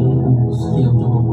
[0.00, 1.29] Mengikuti.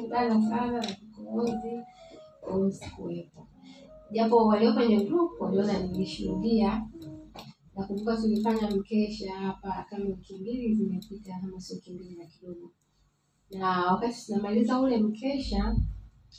[0.00, 1.82] Nimebana sana na kikohozi,
[2.52, 3.48] hiyo sikuwepo.
[4.12, 6.86] Japo walio kwenye group waliona nilishuhudia.
[7.76, 12.70] Nakumbuka tulifanya mkesha hapa kama wiki mbili zimepita, kama sio wiki mbili na kidogo,
[13.50, 15.76] na wakati tunamaliza ule mkesha,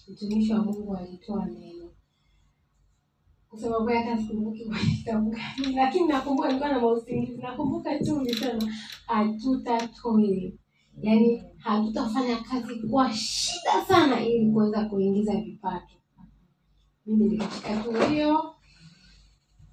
[0.08, 1.90] mtumishi wa Mungu alitoa neno
[3.52, 7.42] kusema kweli hata sikumbuki kwa kitabu gani, lakini nakumbuka nilikuwa na mausingizi.
[7.42, 8.74] Nakumbuka tu ulisema
[9.08, 10.54] hatutatoil,
[11.02, 15.96] yaani hatutafanya kazi kwa shida sana ili kuweza kuingiza vipato.
[17.06, 18.56] Mimi nikashika tu hiyo,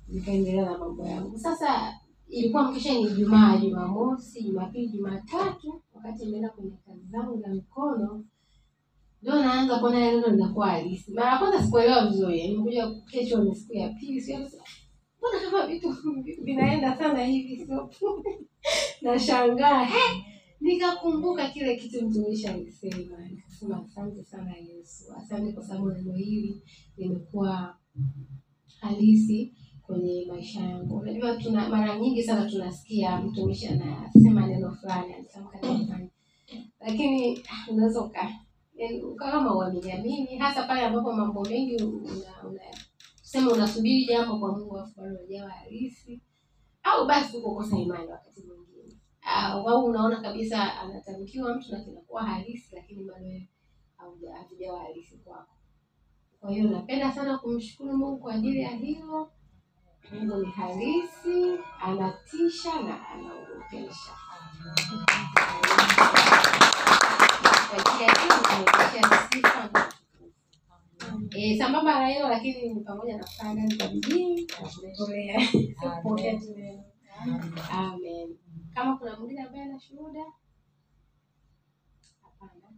[0.08, 1.38] nikaendelea na mambo yangu.
[1.38, 1.94] Sasa
[2.28, 8.24] ilikuwa mkesha ni Ijumaa, Jumamosi, Jumapili, Jumatatu, wakati nimeenda kwenye kazi zangu za mikono
[9.22, 11.12] ndio naanza kuona ile neno linakuwa halisi.
[11.12, 15.94] Mara kwanza sikuelewa vizuri, nimekuja kesho ni siku ya pili, sio mbona kama vitu
[16.44, 17.90] vinaenda sana hivi, sio
[19.02, 20.24] nashangaa he,
[20.60, 26.62] nikakumbuka kile kitu mtumishi alisema, nikasema asante sana Yesu, asante kwa sababu neno hili
[26.96, 27.76] limekuwa
[28.80, 30.96] halisi kwenye maisha yangu.
[30.96, 36.10] Unajua, tuna mara nyingi sana tunasikia mtumishi anasema neno fulani, anatamka neno fulani,
[36.80, 38.28] lakini ah, unaweza uka
[39.16, 42.60] kama uaminiamini, hasa pale ambapo mambo mengi una, una
[43.22, 46.20] sema unasubiri jambo kwa Mungu afu bado hujawa halisi,
[46.82, 48.67] au basi uko kosa imani wakati mwingine,
[49.28, 53.26] au au unaona kabisa anatamkiwa mtu na kinakuwa halisi, lakini bado
[54.38, 55.54] hakijawa halisi kwako.
[56.40, 59.32] Kwa hiyo napenda sana kumshukuru Mungu kwa ajili ya hilo.
[60.12, 64.12] Mungu ni halisi, anatisha na anaogopesha.
[71.36, 74.46] Eh, sambamba na hilo lakini ni pamoja na kufanya kazi kwa bidii.
[77.72, 78.36] Amen.
[78.78, 80.24] Kama kuna mwingine ambaye ana shuhuda?
[82.22, 82.72] Hapana.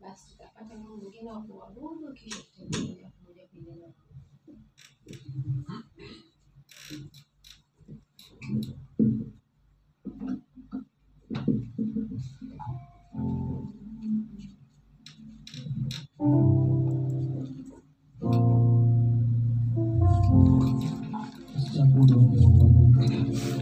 [0.00, 3.92] Basi tutapata Mungu mwingine wa kuabudu kisha tutaendelea pamoja kuendelea.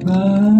[0.06, 0.57] Baba,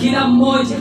[0.00, 0.76] kila mmoja.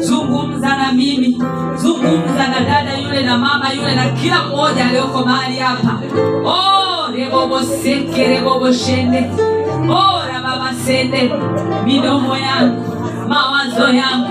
[0.00, 1.38] Zungumza na mimi
[1.76, 5.98] zungumza na dada yule na mama yule na kila mmoja aliyoko mahali hapa.
[6.44, 9.30] Oh reboboseke reboboshende
[9.90, 11.32] oh rababasende
[11.84, 12.84] midomo yangu
[13.28, 14.28] mawazo yangu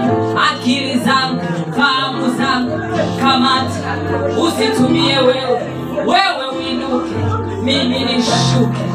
[0.52, 1.42] akili zangu
[1.78, 2.80] fahamu zangu.
[3.22, 4.00] Kamata
[4.44, 5.62] usitumie wewe.
[6.06, 7.16] Wewe uinuke
[7.64, 8.89] mimi nishuke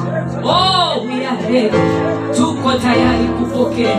[0.44, 1.70] oh, we are here.
[2.36, 3.96] tuko tayari kupokea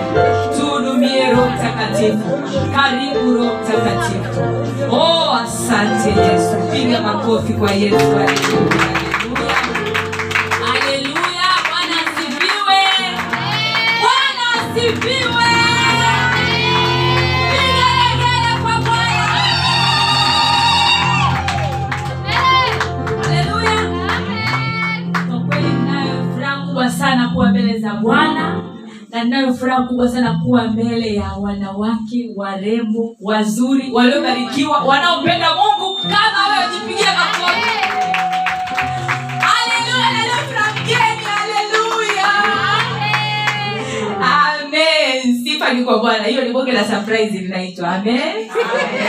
[0.57, 2.39] tuhudumie roho mtakatifu.
[2.75, 4.41] Karibu roho mtakatifu.
[4.95, 6.55] Oh, asante yesu.
[6.71, 7.95] Piga makofi kwa yesu.
[7.95, 8.85] Haleluya.
[10.65, 11.47] Haleluya.
[11.69, 12.79] Bwana asifiwe.
[14.01, 15.24] Bwana asifiwe
[27.95, 28.63] bwana
[29.09, 36.47] na ninayo furaha kubwa sana kuwa mbele ya wanawake warembo wazuri waliobarikiwa wanaopenda mungu kama
[36.47, 37.75] wewe makofi.
[44.21, 45.85] Amen.
[45.85, 46.23] Kwa Bwana.
[46.23, 47.89] Hiyo ni bonge la surprise linaitwa.
[47.95, 48.49] Amen.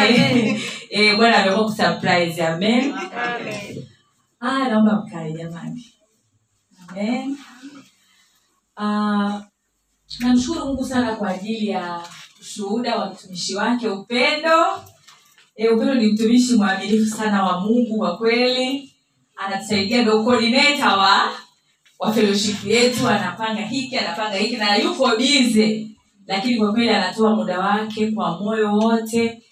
[0.03, 0.61] Amen.
[0.91, 2.47] Eh, Bwana amekuwa kusurprise.
[2.47, 2.95] Amen.
[4.41, 5.85] Ah, naomba mkae jamani.
[6.89, 7.37] Amen.
[8.77, 9.43] Ah,
[10.21, 12.01] namshukuru Mungu sana kwa ajili ya
[12.41, 14.65] ushuhuda wa mtumishi wake Upendo.
[15.57, 18.93] E, Upendo ni mtumishi mwaminifu sana wa Mungu kwa kweli,
[19.37, 21.33] anatusaidia, ndio coordinator wa
[21.99, 25.87] wa fellowship yetu, anapanga hiki anapanga hiki na yuko bize,
[26.27, 29.43] lakini kwa kweli anatoa muda wake kwa moyo wote,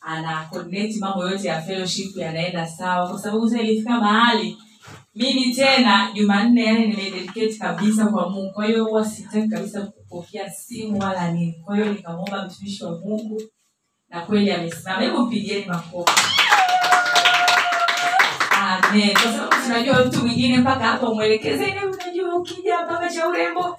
[0.00, 4.56] ana coordinate mambo yote ya fellowship yanaenda sawa, kwa sababu sasa ilifika mahali
[5.16, 8.52] mimi tena Jumanne yani nimededicate kabisa kwa Mungu.
[8.52, 11.52] Kwa hiyo huwa sitaki kabisa kupokea simu wala nini.
[11.64, 13.42] Kwa hiyo nikamwomba mtumishi wa Mungu
[14.08, 15.00] na kweli amesimama.
[15.02, 16.12] Hebu mpigieni makofi.
[19.12, 23.78] Kwa sababu tunajua mtu mwingine mpaka hapa umwelekeze, "Eh, unajua ukija mpaka cha urembo,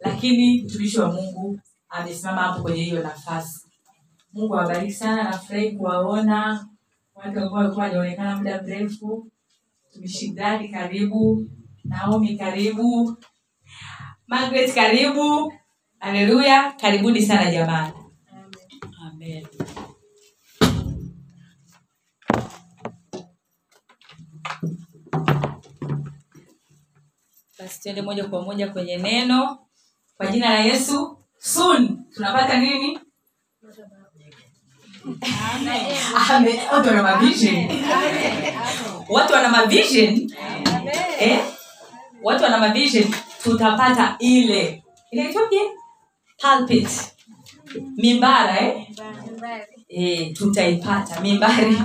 [0.00, 1.58] lakini mtumishi wa Mungu
[1.88, 3.66] amesimama hapo kwenye hiyo nafasi.
[4.32, 6.66] Mungu awabariki sana, nafurahi kuwaona
[7.14, 9.26] watu ambao walikuwa wajaonekana muda mrefu
[10.02, 11.48] Mshindani karibu,
[11.84, 13.16] Naomi karibu,
[14.26, 15.52] Margaret karibu.
[15.98, 17.92] Haleluya, karibuni sana jamani.
[19.06, 19.46] Amen.
[27.58, 29.58] Basi tuende moja kwa moja kwenye neno
[30.16, 31.18] kwa jina la Yesu.
[31.38, 32.98] Soon tunapata nini?
[35.04, 36.58] Amen.
[36.72, 37.68] watu wana mavision
[39.08, 40.30] watu wana mavision
[41.20, 41.38] eh?
[42.22, 44.82] watu wana mavision tutapata ile.
[45.10, 45.60] Inaitwaje
[46.40, 46.88] pulpit.
[47.96, 48.86] Mimbara eh?
[49.88, 51.20] eh, tutaipata.
[51.20, 51.78] Mimbari.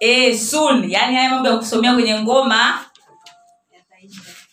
[0.00, 0.90] Eh, soon.
[0.90, 2.84] Yaani haya mambo ya kusomea kwenye ngoma.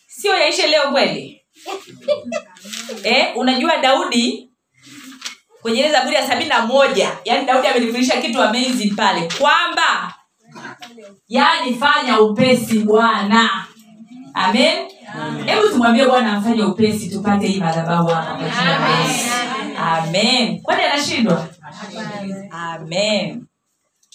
[0.06, 1.30] Sio yaishe leo kweli?
[3.04, 4.50] Eh, unajua daudi
[5.64, 10.14] kwenye ile zaburi ya sabini na moja yani daudi amenifundisha kitu amazing pale kwamba
[11.28, 13.66] yani fanya upesi bwana.
[14.34, 14.88] Amen?
[15.46, 18.38] Hebu tumwambie bwana amfanye upesi tupate hii madhabahu hapa
[19.78, 20.62] amen.
[20.62, 21.48] Kwani anashindwa?
[22.50, 23.46] Amen.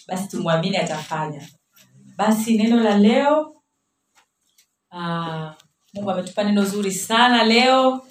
[0.07, 1.47] Basi tumwamini atafanya.
[2.17, 3.55] Basi neno la leo
[4.91, 5.53] ah,
[5.93, 8.01] mungu ametupa neno zuri sana leo.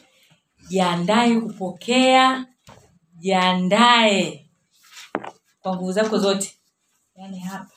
[0.69, 2.45] Jiandaye kupokea
[3.19, 4.49] jiandae.
[5.61, 6.55] Kwa nguvu zako zote.
[7.17, 7.71] Yaani hapa.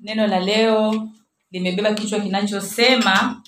[0.00, 1.08] Neno la leo
[1.50, 3.42] limebeba kichwa kinachosema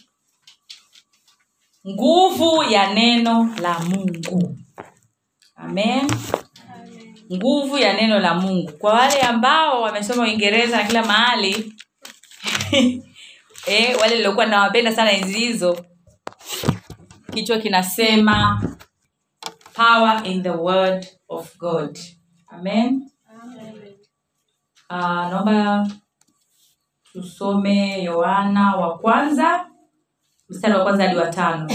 [1.88, 4.58] nguvu ya neno la mungu.
[5.56, 6.10] Amen.
[7.32, 8.72] Nguvu ya neno la mungu.
[8.72, 11.72] Kwa wale ambao wamesoma uingereza na kila mahali
[13.68, 15.84] eh, wale liliokuwa nawapenda sana enzi hizo.
[17.32, 18.62] Kichwa kinasema
[19.74, 21.98] power in the word of god.
[22.48, 23.10] Amen.
[24.90, 25.88] Uh, naomba
[27.12, 29.66] tusome yohana wa kwanza
[30.48, 31.70] mstari wa kwanza hadi watano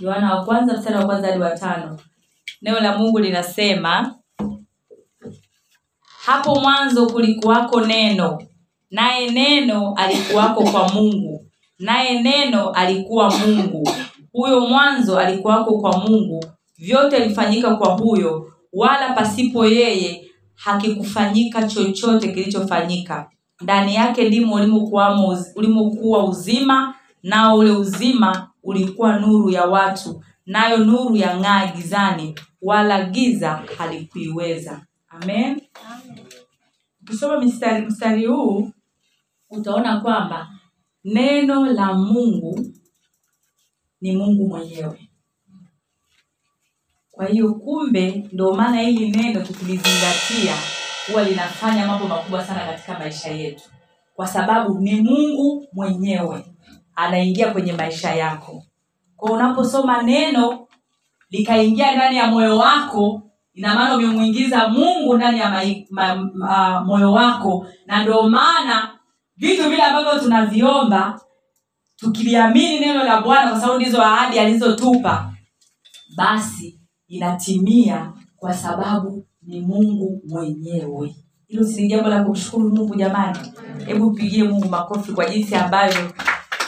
[0.00, 2.00] yohana wa kwanza mstari wa kwanza hadi watano
[2.62, 4.18] neo la mungu linasema
[6.24, 8.42] hapo mwanzo kulikuwako neno
[8.90, 11.46] naye neno alikuwako kwa mungu.
[11.78, 13.88] Naye neno alikuwa mungu.
[14.32, 16.44] Huyo mwanzo alikuwako kwa mungu.
[16.78, 23.30] Vyote vilifanyika kwa huyo wala pasipo yeye hakikufanyika chochote kilichofanyika.
[23.60, 24.54] Ndani yake ndimo
[25.56, 33.04] ulimokuwa uzima nao ule uzima ulikuwa nuru ya watu nayo nuru ya ng'aa gizani wala
[33.04, 34.80] giza halikuiweza.
[35.08, 35.60] Amen.
[37.02, 37.40] Ukisoma
[37.88, 38.70] mstari huu
[39.50, 40.48] utaona kwamba
[41.04, 42.66] neno la mungu
[44.00, 45.08] ni mungu mwenyewe.
[47.10, 50.54] Kwa hiyo kumbe ndio maana hili neno tukilizingatia
[51.08, 53.62] huwa linafanya mambo makubwa sana katika maisha yetu.
[54.14, 56.46] Kwa sababu ni mungu mwenyewe
[56.94, 58.64] anaingia kwenye maisha yako.
[59.16, 60.66] Kwa unaposoma neno
[61.30, 63.22] likaingia ndani ya moyo wako
[63.54, 67.66] ina maana umemwingiza mungu ndani ya ma, ma, ma, moyo wako.
[67.86, 68.98] Na ndio maana
[69.40, 71.20] vitu vile ambavyo tunaviomba
[71.96, 75.32] tukiliamini neno la bwana kwa sababu ndizo ahadi alizotupa
[76.16, 81.14] basi inatimia kwa sababu ni mungu mwenyewe.
[81.48, 83.38] Hilo sini jambo la kumshukuru mungu jamani.
[83.86, 86.12] Hebu mpigie mungu makofi kwa jinsi ambavyo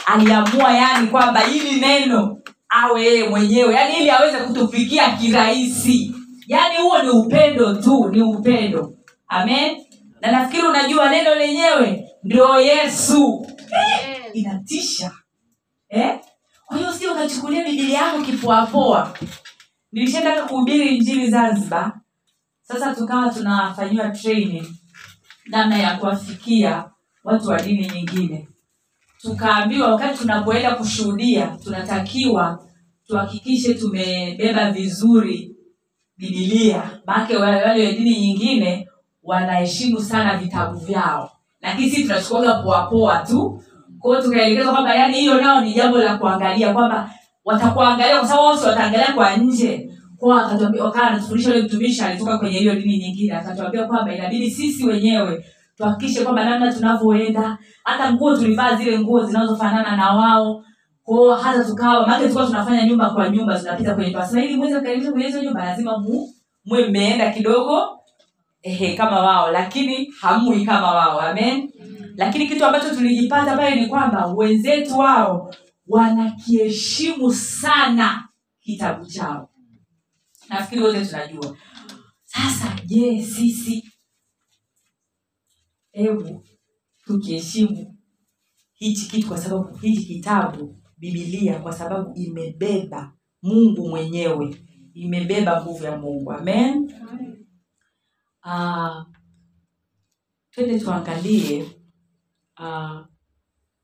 [0.05, 2.37] aliamua yani kwamba hili neno
[2.69, 6.15] awe yeye mwenyewe yani ili aweze kutufikia kirahisi.
[6.47, 8.93] Yani huo ni upendo tu ni upendo.
[9.27, 9.77] Amen?
[10.21, 13.47] Na nafikiri unajua neno lenyewe ndio yesu.
[13.71, 15.11] Eh, inatisha.
[15.89, 16.19] Eh?
[16.65, 19.17] kwa hiyo sio ukachukulia bibilia yako kipoapoa
[19.91, 21.93] nilishataka kuhubiri njini zanzibar.
[22.61, 24.67] Sasa tukawa tunafanyiwa training.
[25.45, 26.89] Namna ya kuwafikia
[27.23, 28.47] watu wa dini nyingine.
[29.21, 32.67] Tukaambiwa wakati tunapoenda kushuhudia tunatakiwa
[33.07, 35.55] tuhakikishe tumebeba vizuri
[36.17, 38.89] bibilia maake wale wa dini nyingine
[39.23, 41.31] wanaheshimu sana vitabu vyao
[41.63, 43.63] lakini sisi tunachukuaga poapoa tu.
[43.99, 47.09] Kwao tukaelekeza kwamba yani hiyo nao ni jambo la kuangalia kwamba
[47.45, 49.89] watakuangalia kwa sababu wao wataangalia kwa nje.
[50.45, 53.33] Akatuambia anatufundisha ule mtumishi alitoka kwenye hiyo dini nyingine.
[53.33, 55.45] Akatuambia kwamba inabidi sisi wenyewe
[55.77, 60.63] tuhakikishe kwamba namna tunavyoenda hata nguo tulivaa zile nguo zinazofanana na wao.
[61.03, 64.41] Kwao hata tukawa maake tukawa tunafanya nyumba kwa nyumba tunapita kwenye nyumba.
[64.43, 66.29] Ili mweze kukaribisha kwenye hizo nyumba lazima mu
[66.65, 67.99] mwe mmeenda kidogo
[68.63, 71.71] ehe kama wao lakini hamui kama wao amen?
[72.15, 75.53] Lakini kitu ambacho tulijipata pale ni kwamba wenzetu wao
[75.87, 78.29] wanakiheshimu sana
[78.61, 79.49] kitabu chao.
[80.49, 81.57] Nafikiri wote tunajua.
[82.25, 83.83] Sasa je sisi
[85.91, 86.43] hebu
[87.05, 87.97] tukiheshimu
[88.73, 94.55] hichi kitu kwa sababu hichi kitabu bibilia kwa sababu imebeba mungu mwenyewe
[94.93, 96.93] imebeba nguvu ya mungu amen
[98.45, 99.01] uh,
[100.51, 101.63] twende tuangalie
[102.59, 102.99] uh,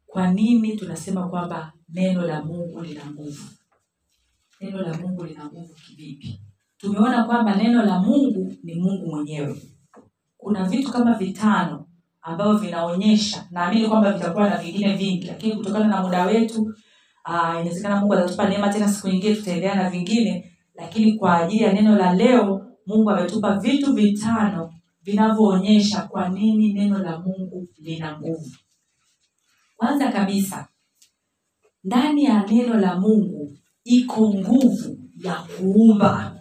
[0.05, 3.43] kwa nini tunasema kwamba neno la mungu lina nguvu?
[4.61, 6.41] Neno la mungu lina nguvu kivipi?
[6.77, 9.61] Tumeona kwamba neno la mungu ni mungu mwenyewe.
[10.37, 11.85] Kuna vitu kama vitano
[12.21, 16.61] ambavyo vinaonyesha naamini kwamba vitakuwa na vingine vingi lakini kutokana na muda wetu
[17.25, 21.73] uh, inawezekana mungu atatupa neema tena siku nyingine tutaendelea na vingine lakini kwa ajili ya
[21.73, 24.73] neno la leo mungu ametupa vitu vitano
[25.03, 28.51] vinavyoonyesha kwa nini neno la mungu lina nguvu.
[29.77, 30.67] Kwanza kabisa
[31.83, 36.35] ndani ya neno la mungu iko nguvu ya kuumba.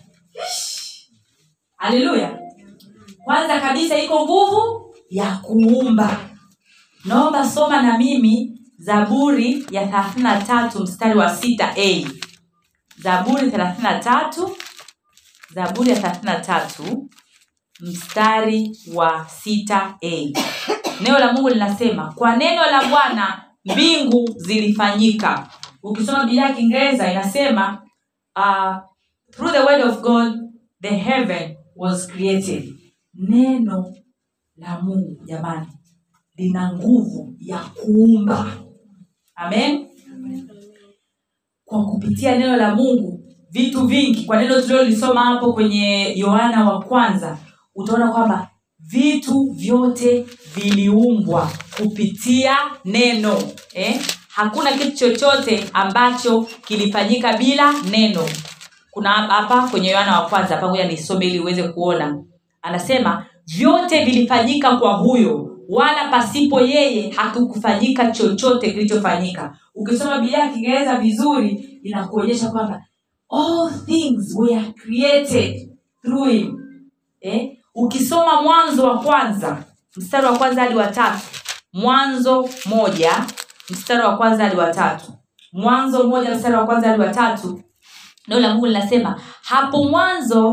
[1.76, 2.38] Haleluya!
[3.24, 6.30] Kwanza kabisa iko nguvu ya kuumba.
[7.04, 12.10] Naomba soma na mimi zaburi ya thelathini na tatu mstari wa 6a.
[12.98, 14.56] zaburi thelathini na tatu
[15.58, 17.10] zaburi ya thelathini na tatu
[17.80, 20.38] mstari wa 6a.
[21.00, 25.50] neno la mungu linasema kwa neno la bwana mbingu zilifanyika.
[25.82, 27.82] Ukisoma biblia ya kiingereza inasema
[28.36, 28.76] uh,
[29.32, 30.32] through the word of god
[30.82, 32.74] the heaven was created.
[33.14, 33.94] Neno
[34.56, 35.66] la mungu jamani
[36.36, 38.52] lina nguvu ya kuumba.
[39.34, 39.88] Amen?
[41.64, 43.17] Kwa kupitia neno la mungu
[43.58, 44.24] vitu vingi.
[44.24, 47.38] Kwa neno tuliolisoma hapo kwenye yohana wa kwanza
[47.74, 48.48] utaona kwamba
[48.78, 53.38] vitu vyote viliumbwa kupitia neno
[53.74, 54.00] eh?
[54.28, 58.22] hakuna kitu chochote ambacho kilifanyika bila neno.
[58.90, 62.22] Kuna hapa kwenye yohana wa kwanza pamoja nisome ili uweze kuona.
[62.62, 69.56] Anasema vyote vilifanyika kwa huyo wala pasipo yeye hakikufanyika chochote kilichofanyika.
[69.74, 72.82] Ukisoma bilia ya kiingereza vizuri inakuonyesha kwamba
[73.30, 75.70] all things were created
[76.02, 76.54] through him.
[77.20, 77.58] Eh?
[77.74, 79.64] ukisoma mwanzo wa kwanza
[79.96, 81.18] mstari wa kwanza hadi watatu
[81.72, 83.26] mwanzo moja
[83.70, 85.12] mstari wa kwanza hadi watatu
[85.52, 87.62] mwanzo moja mstari wa kwanza hadi watatu
[88.28, 90.52] neno la mungu linasema hapo mwanzo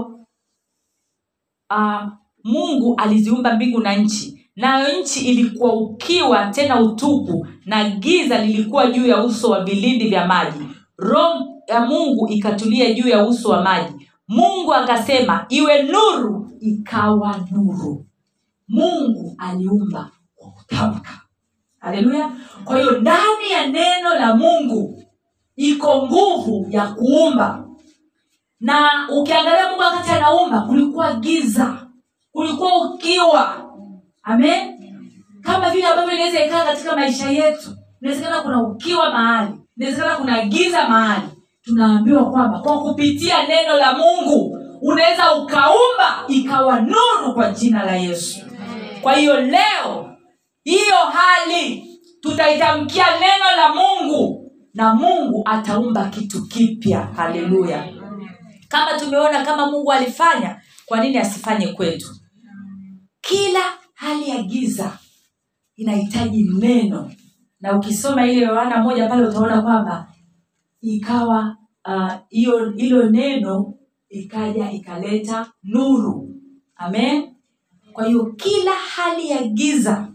[1.69, 2.03] uh,
[2.43, 4.49] mungu aliziumba mbingu na nchi.
[4.55, 10.27] Nayo nchi ilikuwa ukiwa tena utupu na giza lilikuwa juu ya uso wa vilindi vya
[10.27, 10.65] maji.
[10.97, 14.09] Roho ya mungu ikatulia juu ya uso wa maji.
[14.27, 16.51] Mungu akasema iwe nuru.
[16.59, 18.05] Ikawa nuru.
[18.67, 21.21] Mungu aliumba kwa kutamka
[21.79, 22.31] haleluya.
[22.65, 25.03] Kwa hiyo ndani ya neno la mungu
[25.55, 27.65] iko nguvu ya kuumba.
[28.59, 31.87] Na ukiangalia mungu wakati anaumba kulikuwa giza.
[32.31, 33.71] Kulikuwa ukiwa.
[34.23, 34.75] Amen.
[35.41, 37.69] Kama vile ambavyo inaweza ikaa katika maisha yetu.
[38.01, 39.53] Inawezekana kuna ukiwa mahali.
[39.77, 41.27] Inawezekana kuna giza mahali
[41.65, 48.39] tunaambiwa kwamba kwa kupitia neno la mungu unaweza ukaumba ikawa nuru kwa jina la yesu.
[49.01, 50.15] Kwa hiyo leo
[50.63, 51.83] hiyo hali
[52.21, 57.01] tutaitamkia neno la mungu na mungu ataumba kitu kipya.
[57.15, 57.87] Haleluya.
[58.69, 62.07] Kama tumeona kama mungu alifanya kwa nini asifanye kwetu?
[63.21, 63.59] Kila
[63.93, 64.97] hali ya giza
[65.75, 67.11] inahitaji neno.
[67.59, 70.07] Na ukisoma ile yohana moja pale utaona kwamba
[70.85, 71.57] ikawa
[72.29, 73.73] hiyo uh, hilo neno
[74.09, 76.29] ikaja ikaleta nuru.
[76.75, 77.35] Amen?
[77.93, 80.07] Kwa hiyo kila hali ya giza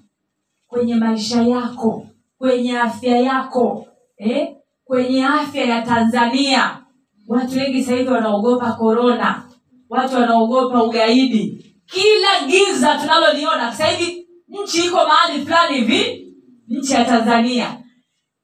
[0.66, 2.06] kwenye maisha yako
[2.38, 4.56] kwenye afya yako eh?
[4.84, 6.84] kwenye afya ya tanzania.
[7.28, 9.42] Watu wengi sahivi hivi wanaogopa korona
[9.88, 11.66] watu wanaogopa ugaidi.
[11.86, 16.32] Kila giza tunaloliona sahivi hivi nchi iko mahali fulani hivi
[16.68, 17.76] nchi ya tanzania.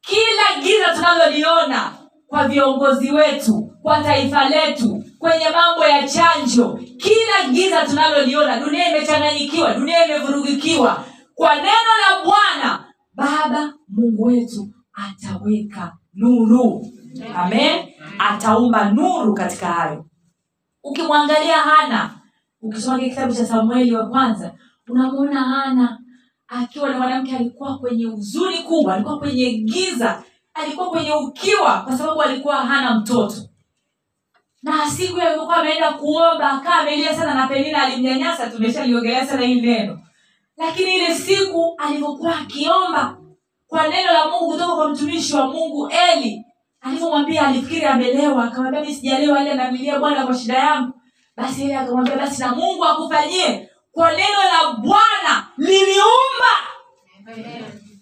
[0.01, 1.93] Kila giza tunaloliona
[2.27, 6.79] kwa viongozi wetu kwa taifa letu kwenye mambo ya chanjo.
[6.97, 11.05] Kila giza tunaloliona dunia imechanganyikiwa dunia imevurugikiwa.
[11.35, 16.85] Kwa neno la bwana baba mungu wetu ataweka nuru.
[17.35, 17.85] Amen.
[18.19, 20.05] Ataumba nuru katika hayo.
[20.83, 22.13] Ukimwangalia hana
[22.61, 24.53] ukisoma kitabu cha samueli wa kwanza
[24.89, 25.99] unamwona hana
[26.47, 30.23] akiwa na mwanamke alikuwa kwenye huzuni kubwa alikuwa kwenye giza
[30.57, 33.35] alikuwa kwenye ukiwa kwa sababu alikuwa hana mtoto.
[34.63, 39.99] Na siku alivyokuwa ameenda kuomba akaa amelia sana na penina alimnyanyasa tumeshaliongelea sana hili neno.
[40.57, 43.17] Lakini ile siku alivyokuwa akiomba
[43.67, 46.45] kwa neno la mungu kutoka kwa mtumishi wa mungu eli
[46.81, 48.43] alivyomwambia alifikiri amelewa.
[48.43, 50.93] Akamwambia mi sijalewa ile namilia bwana kwa shida yangu.
[51.37, 56.53] Basi ile akamwambia basi na mungu akufanyie kwa neno la bwana liliumba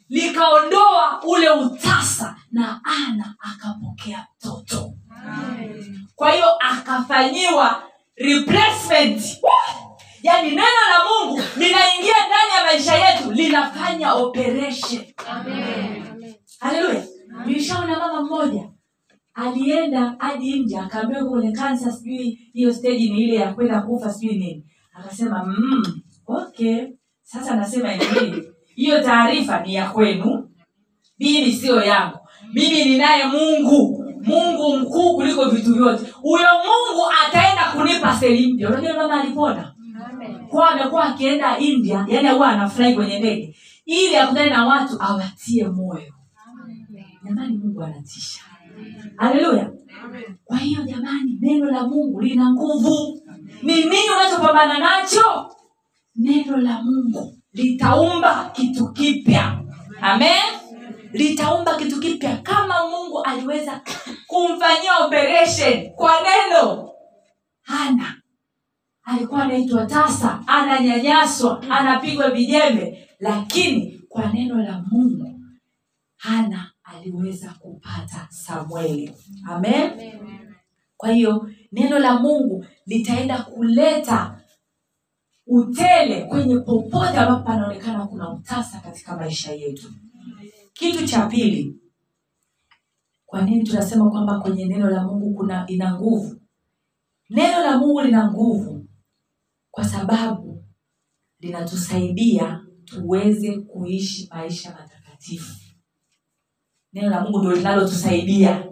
[0.10, 4.94] likaondoa ule utasa na ana akapokea mtoto.
[6.16, 7.84] Kwa hiyo akafanyiwa
[8.16, 9.22] replacement.
[10.24, 15.04] Yaani neno la mungu linaingia ndani ya maisha yetu linafanya operation.
[16.60, 17.04] Haleluya
[17.46, 18.70] nilishaona mama mmoja
[19.34, 24.36] alienda hadi nje akaambiwa kwenye kansa sijui hiyo steji ni ile ya kwenda kufa sijui
[24.38, 24.66] nini.
[24.94, 25.84] Akasema mm,
[26.28, 26.88] okay.
[27.24, 30.50] Sasa nasema hivi hiyo taarifa ni ya kwenu.
[31.20, 32.18] Mimi siyo yangu.
[32.54, 34.06] Mimi ninaye mungu.
[34.24, 36.12] Mungu mkuu kuliko vitu vyote.
[36.22, 38.70] Huyo mungu ataenda kunipa seli mpya.
[38.70, 39.76] Unajua mama alipona?
[40.50, 43.56] Kwa amekuwa akienda india yani huwa anafurahi kwenye ndege.
[43.86, 46.14] Ili akutane na watu awatie moyo.
[47.26, 48.42] Jamani mungu anatisha.
[49.18, 49.72] Haleluya
[50.46, 53.22] kwa hiyo jamani neno la mungu lina nguvu.
[53.64, 55.52] Ni nini unachopambana nacho?
[56.16, 59.60] Neno la mungu litaumba kitu kipya.
[60.02, 60.44] Amen?
[61.14, 62.38] Litaumba kitu kipya.
[62.38, 63.82] Kama mungu aliweza
[64.28, 66.90] kumfanyia operation kwa neno.
[67.62, 68.22] Hana.
[69.04, 73.08] Alikuwa anaitwa tasa ananyanyaswa anapigwa vijembe.
[73.20, 75.40] Lakini kwa neno la mungu
[76.18, 79.12] hana aliweza kupata samueli.
[79.50, 79.92] Amen?
[80.98, 84.35] Kwa hiyo neno la mungu litaenda kuleta
[85.48, 89.92] utele kwenye popote ambapo panaonekana kuna utasa katika maisha yetu.
[90.74, 91.76] Kitu cha pili
[93.26, 96.42] kwa nini tunasema kwamba kwenye neno la mungu kuna ina nguvu?
[97.30, 98.86] Neno la mungu lina nguvu
[99.72, 100.64] kwa sababu
[101.40, 105.54] linatusaidia tuweze kuishi maisha matakatifu.
[106.94, 108.68] Neno la mungu ndio linalotusaidia.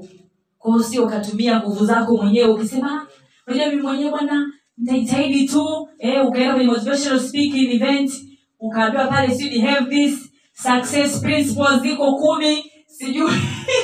[0.57, 3.07] Kwao sio ukatumia nguvu zako mwenyewe ukisema
[3.47, 8.11] unajua mi mwenyewe bwana nitajitahidi tu eh, ukaenda kwenye motivational speaking event
[8.59, 10.19] ukaambiwa pale sijui have this
[10.53, 12.71] success principles ziko kumi.
[12.87, 13.31] Sijui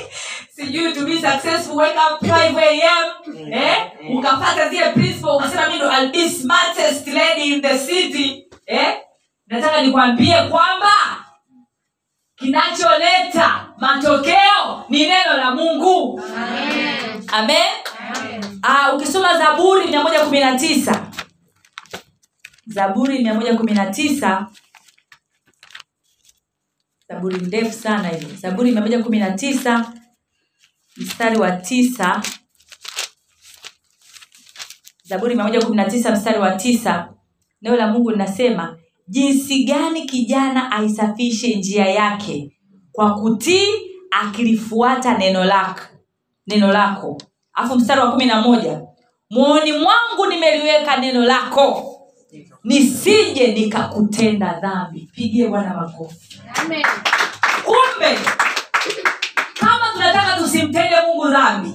[0.56, 5.92] sijui to be successful wake up 5 am eh ukapata zile principle ukasema mimi ndo
[5.92, 8.46] I'll be smartest lady in the city.
[8.66, 8.98] Eh
[9.48, 10.92] nataka nikwambie kwamba
[12.36, 16.22] kinacholeta matokeo ni neno la mungu.
[17.28, 17.79] Amen
[18.62, 21.12] Ah, ukisoma zaburi mia moja kumi na tisa.
[22.68, 24.48] Zaburi mia moja kumi na tisa.
[27.10, 28.30] Zaburi ndefu sana hiyo.
[28.36, 29.94] Zaburi mia moja kumi na tisa
[30.98, 32.22] mstari wa tisa.
[35.04, 37.14] Zaburi mia moja kumi na tisa mstari wa tisa.
[37.62, 42.58] Neno la mungu linasema jinsi gani kijana aisafishe njia yake
[42.92, 43.68] kwa kutii
[44.12, 45.82] akilifuata neno lako
[46.48, 47.22] neno lako
[47.60, 48.82] alafu mstari wa kumi na moja
[49.30, 51.96] mwoni mwangu nimeliweka neno lako
[52.64, 55.10] nisije nikakutenda dhambi.
[55.16, 56.40] Pigie bwana makofi.
[57.66, 58.20] Kumbe
[59.60, 61.70] kama tunataka tusimtende mungu dhambi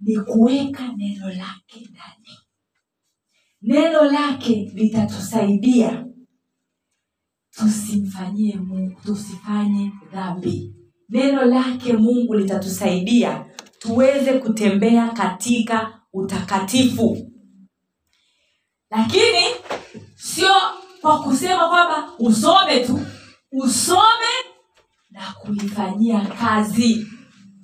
[0.00, 2.38] ni kuweka neno lake ndani.
[3.62, 6.04] Neno lake litatusaidia
[7.50, 10.74] tusimfanyie mungu tusifanye dhambi.
[11.08, 13.44] Neno lake mungu litatusaidia
[13.84, 17.30] tuweze kutembea katika utakatifu.
[18.90, 19.44] Lakini
[20.14, 20.54] sio
[21.00, 23.00] kwa kusema kwamba usome tu
[23.52, 24.34] usome
[25.10, 27.06] na kuifanyia kazi.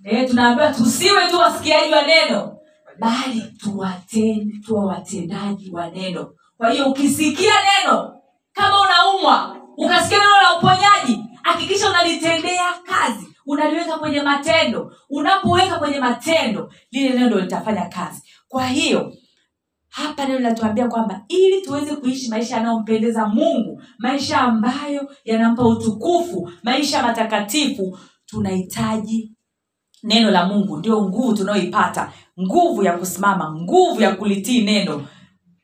[0.05, 2.57] E, tunaambiwa tusiwe tu wasikiaji wa neno
[2.99, 6.35] bali tuwatende tuwa watendaji wa neno.
[6.57, 8.21] Kwa hiyo ukisikia neno
[8.53, 14.93] kama unaumwa ukasikia neno la uponyaji hakikisha unalitendea kazi unaliweka kwenye matendo.
[15.11, 18.22] Unapoweka kwenye matendo lile neno litafanya kazi.
[18.49, 19.12] Kwa hiyo
[19.88, 27.03] hapa neno linatuambia kwamba ili tuweze kuishi maisha yanayompendeza mungu maisha ambayo yanampa utukufu maisha
[27.03, 29.32] matakatifu tunahitaji
[30.03, 30.76] neno la mungu.
[30.76, 32.12] Ndio nguvu tunayoipata.
[32.41, 35.03] Nguvu ya kusimama nguvu ya kulitii neno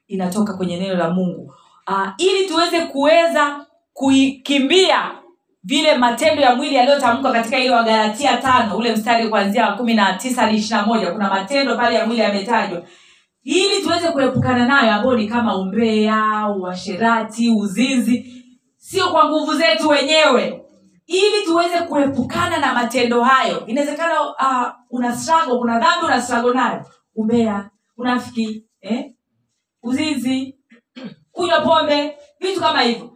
[0.07, 1.53] inatoka kwenye neno la mungu.
[1.89, 5.11] Uh, ili tuweze kuweza kuikimbia
[5.67, 10.43] vile matendo ya mwili yaliyotamkwa katika ile wagalatia tano ule mstari kuanzia kumi na tisa
[10.43, 12.83] hadi ishiri moja kuna matendo pale ya mwili yametajwa.
[13.43, 18.45] Ili tuweze kuepukana nayo ambayo ni kama umbea uasherati uzinzi
[18.77, 20.63] sio kwa nguvu zetu wenyewe.
[21.07, 26.85] Ili tuweze kuepukana na matendo hayo inawezekana uh, una struggle kuna dhambi una struggle nayo.
[27.15, 29.05] Umbea unafiki eh?
[29.83, 30.59] uzinzi
[31.33, 33.16] kunywa pombe vitu kama hivyo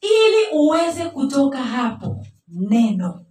[0.00, 3.24] ili uweze kutoka hapo neno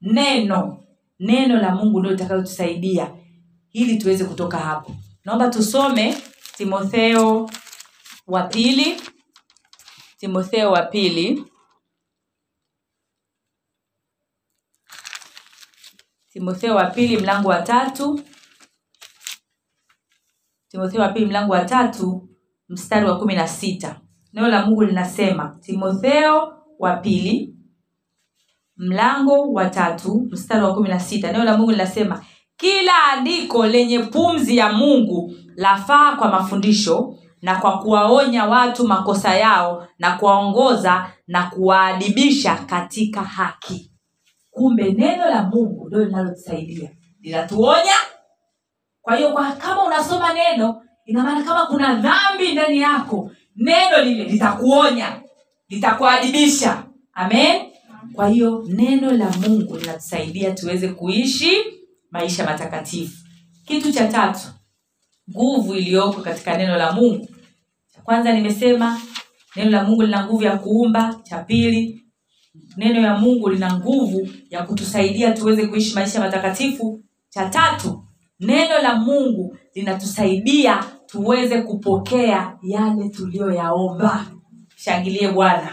[0.00, 0.84] neno
[1.18, 3.14] neno la mungu ndio litakalotusaidia
[3.72, 4.96] ili tuweze kutoka hapo.
[5.24, 6.22] Naomba tusome
[6.56, 7.50] timotheo
[8.26, 9.00] wa pili.
[10.16, 11.44] Timotheo wa pili.
[16.28, 18.20] Timotheo wa pili mlango wa tatu.
[20.68, 22.28] Timotheo wa pili mlango wa tatu
[22.68, 24.00] mstari wa kumi na sita
[24.32, 27.54] neno la mungu linasema timotheo wa pili
[28.76, 31.32] mlango wa tatu mstari wa kumi na sita.
[31.32, 32.24] Neno la mungu linasema
[32.56, 39.86] kila andiko lenye pumzi ya mungu lafaa kwa mafundisho na kwa kuwaonya watu makosa yao
[39.98, 43.92] na kuwaongoza na kuwaadibisha katika haki.
[44.50, 46.90] Kumbe neno la mungu ndio linalotusaidia.
[47.20, 47.94] Linatuonya.
[49.02, 55.22] Kwa hiyo kama unasoma neno ina maana kama kuna dhambi ndani yako neno lile litakuonya
[55.68, 56.84] litakuadibisha.
[57.14, 57.60] Amen?
[58.12, 61.50] Kwa hiyo neno la mungu linatusaidia tuweze kuishi
[62.10, 63.16] maisha matakatifu.
[63.66, 64.40] Kitu cha tatu
[65.30, 67.28] nguvu iliyoko katika neno la mungu.
[67.94, 69.00] Cha kwanza nimesema
[69.56, 71.20] neno la mungu lina nguvu ya kuumba.
[71.22, 72.02] Cha pili
[72.76, 77.00] neno ya mungu lina nguvu ya kutusaidia tuweze kuishi maisha matakatifu.
[77.28, 78.04] Cha tatu
[78.40, 84.26] neno la mungu linatusaidia tuweze kupokea yale tuliyoyaomba.
[84.76, 85.70] Shangilie bwana.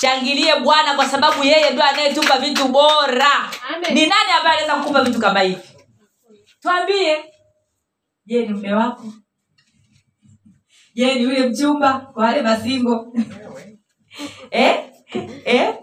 [0.00, 3.30] Shangilie bwana kwa sababu yeye ndo anayetupa vitu bora.
[3.74, 3.94] Amen.
[3.94, 5.60] ni nani ambaye anaweza kukupa vitu kama hivi?
[6.62, 7.16] Twambie
[8.26, 9.04] je ni mme wako?
[10.94, 11.92] Je ni yule mchumba?
[12.12, 13.06] Kwa wale masingo?
[14.50, 14.84] Eh?
[15.44, 15.74] Eh?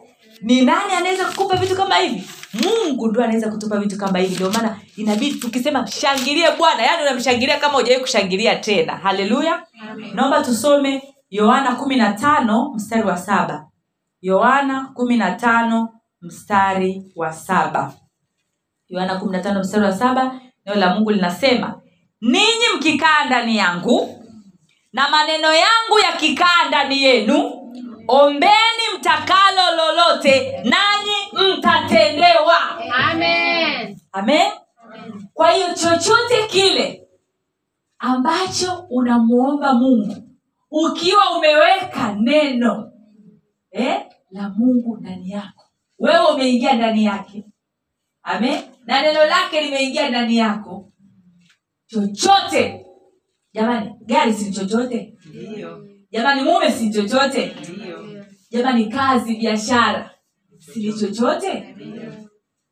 [0.41, 2.23] ni nani anaweza kukupa vitu kama hivi
[2.63, 4.35] mungu ndo anaweza kutupa vitu kama hivi.
[4.35, 8.95] Ndio maana inabidi tukisema shangilie bwana yaani unamshangilia kama hujawai kushangilia tena.
[8.97, 9.63] Haleluya.
[10.13, 13.67] Naomba tusome yohana kumi na tano mstari wa saba.
[14.21, 15.89] Yohana kumi na tano
[16.21, 17.93] mstari wa saba.
[18.89, 21.81] Yohana kumi na tano mstari wa saba neno la mungu linasema
[22.21, 24.25] ninyi mkikaa ndani yangu
[24.93, 27.51] na maneno yangu yakikaa ndani yenu
[28.07, 32.79] ombeni mtakalo lolote nanyi mtatendewa.
[32.93, 33.99] Amen.
[34.11, 34.51] amen.
[35.33, 37.07] Kwa hiyo chochote kile
[37.99, 40.15] ambacho unamuomba mungu
[40.71, 42.91] ukiwa umeweka neno
[43.71, 45.65] eh, la mungu ndani yako
[45.99, 47.45] wewe umeingia ndani yake.
[48.23, 48.61] Amen.
[48.85, 50.91] Na neno lake limeingia ndani yako.
[51.87, 52.85] Chochote.
[53.53, 55.13] Jamani gari si chochote
[56.15, 57.55] jamani mume si chochote?
[58.51, 60.11] Jamani kazi biashara
[60.59, 61.75] sili chochote?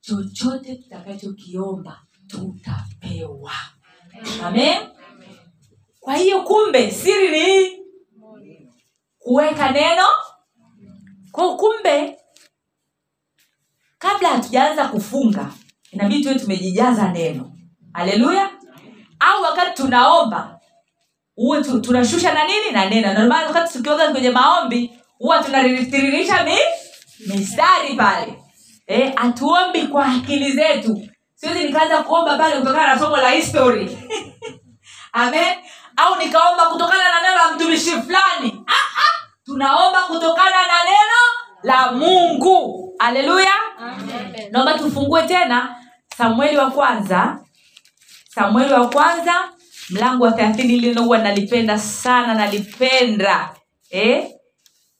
[0.01, 3.51] Chochote tutakachokiomba tutapewa.
[4.43, 4.77] Amen?
[5.99, 7.77] Kwa hiyo kumbe siri ni hii
[9.19, 10.05] kuweka neno.
[11.31, 12.17] Kwa kumbe
[13.97, 15.51] kabla hatujaanza kufunga
[15.91, 17.51] inabidi tuwe tumejijaza neno.
[17.93, 18.49] Haleluya!
[19.19, 20.59] Au wakati tunaomba
[21.37, 26.43] uwe tu, tunashusha na nini na neno ndio maana wakati tukioga kwenye maombi huwa tunatiririsha
[26.43, 26.57] mi
[27.27, 28.39] mistari pale.
[28.87, 31.01] Eh, hatuombi kwa akili zetu.
[31.35, 33.97] Siwezi nikaanza kuomba pale kutokana na somo la history.
[35.13, 35.57] Amen?
[35.97, 38.63] Au nikaomba kutokana na neno la mtumishi fulani.
[38.67, 41.19] Ah, ah, tunaomba kutokana na neno
[41.63, 42.79] la mungu.
[42.99, 43.53] Haleluya!
[44.51, 45.75] Naomba tufungue tena.
[46.17, 47.39] Samueli wa kwanza.
[48.29, 49.52] Samueli wa kwanza
[49.89, 53.49] mlango wa thelathini lilo huwa nalipenda sana nalipenda.
[53.89, 54.27] Eh?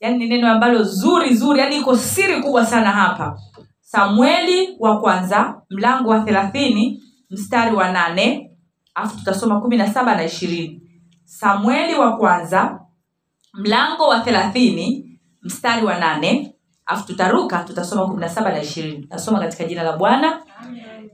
[0.00, 1.60] yaani ni neno ambalo zuri zuri.
[1.60, 3.38] Yaani iko siri kubwa sana hapa.
[3.80, 8.50] Samueli wa kwanza mlango wa thelathini mstari wa nane.
[8.94, 10.82] Alafu tutasoma kumi na saba na ishirini.
[11.24, 12.80] Samueli wa kwanza
[13.54, 16.54] mlango wa thelathini mstari wa nane.
[16.86, 19.06] Alafu tutaruka tutasoma kumi na saba na ishirini.
[19.10, 20.42] Nasoma katika jina la bwana.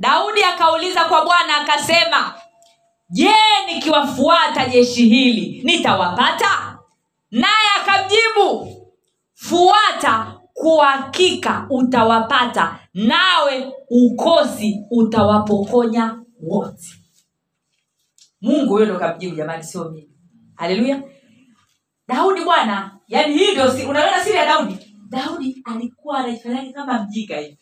[0.01, 2.35] Daudi akauliza kwa bwana akasema
[3.11, 3.31] je
[3.67, 6.79] nikiwafuata jeshi hili nitawapata?
[7.31, 8.77] Naye akamjibu
[9.35, 16.87] fuata kwa hakika utawapata nawe ukosi utawapokonya wote.
[18.41, 20.11] Mungu huyo ndo jamani sio mimi.
[20.55, 21.03] Haleluya.
[22.09, 24.97] Daudi bwana yani hii ndio unaona siri ya daudi?
[25.09, 27.59] Daudi alikuwa anaifanyake kama mjinga hivi?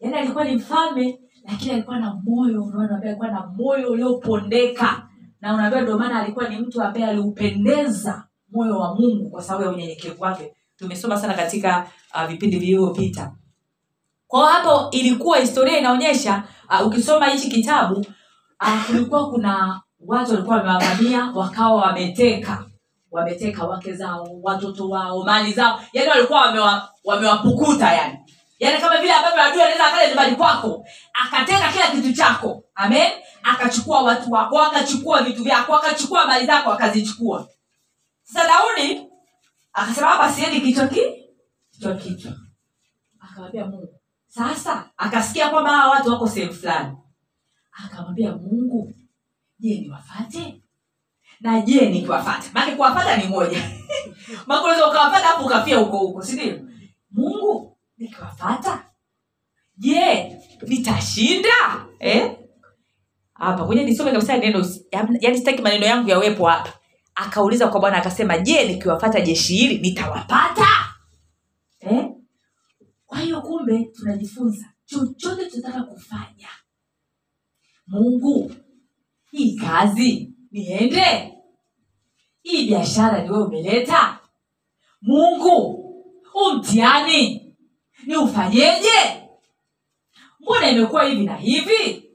[0.00, 1.18] Yani alikuwa ni mfalme
[1.50, 5.06] lakini alikuwa na moyo unaona alikuwa na moyo uliopondeka.
[5.40, 9.70] Na unaambia ndio maana alikuwa ni mtu ambaye aliupendeza moyo wa mungu kwa sababu ya
[9.70, 10.54] unyenyekevu wake.
[10.76, 13.32] Tumesoma sana katika uh, vipindi vilivyopita.
[14.26, 16.44] Kwao hapo ilikuwa historia inaonyesha
[16.80, 17.94] uh, ukisoma hichi kitabu
[18.60, 22.64] uh, kulikuwa kuna watu walikuwa wamewavamia wakawa wameteka.
[23.10, 25.80] Wameteka wake zao watoto wao mali zao.
[25.92, 28.18] Yani walikuwa wamewapukuta wamewapukuta yani
[28.60, 32.64] yaani kama vile ambavyo adui anaweza akaja nyumbani kwako akateka kila kitu chako.
[32.74, 33.10] Amen?
[33.42, 37.48] Akachukua watu wako akachukua vitu vyako akachukua mali zako akazichukua.
[38.22, 39.06] Sasa daudi
[39.72, 41.00] akasema hapa siendi kichwa ki
[41.70, 42.32] kichwa kichwa
[43.20, 43.94] akamwambia mungu.
[44.28, 46.96] Sasa akasikia kwamba hawa watu wako sehemu fulani.
[47.84, 48.92] Akamwambia mungu
[49.58, 50.62] je niwafate?
[51.40, 52.50] Na je nikiwafata?
[52.54, 53.58] Maake kuwafata ni moja.
[54.46, 56.60] Makunaweza ukawafata hapo ukafia huko huko sindio
[57.10, 57.69] mungu
[58.00, 58.84] nikiwafata
[59.76, 60.36] je
[60.66, 61.86] nitashinda?
[61.98, 62.36] Eh?
[63.34, 64.66] hapa kwenye nisome kabisa neno
[65.20, 66.72] yani sitaki maneno yangu yawepo hapa.
[67.14, 70.66] Akauliza kwa bwana akasema je nikiwafata jeshi hili nitawapata?
[71.80, 72.06] Eh?
[73.06, 76.48] kwa hiyo kumbe tunajifunza chochote tunataka kufanya.
[77.86, 78.52] Mungu
[79.30, 81.34] hii kazi niende?
[82.42, 84.18] Hii biashara niwe umeleta?
[85.02, 85.76] Mungu
[86.32, 87.39] huu mtihani
[88.06, 89.26] ni ufanyeje?
[90.40, 92.10] Mbona imekuwa hivi na hivi?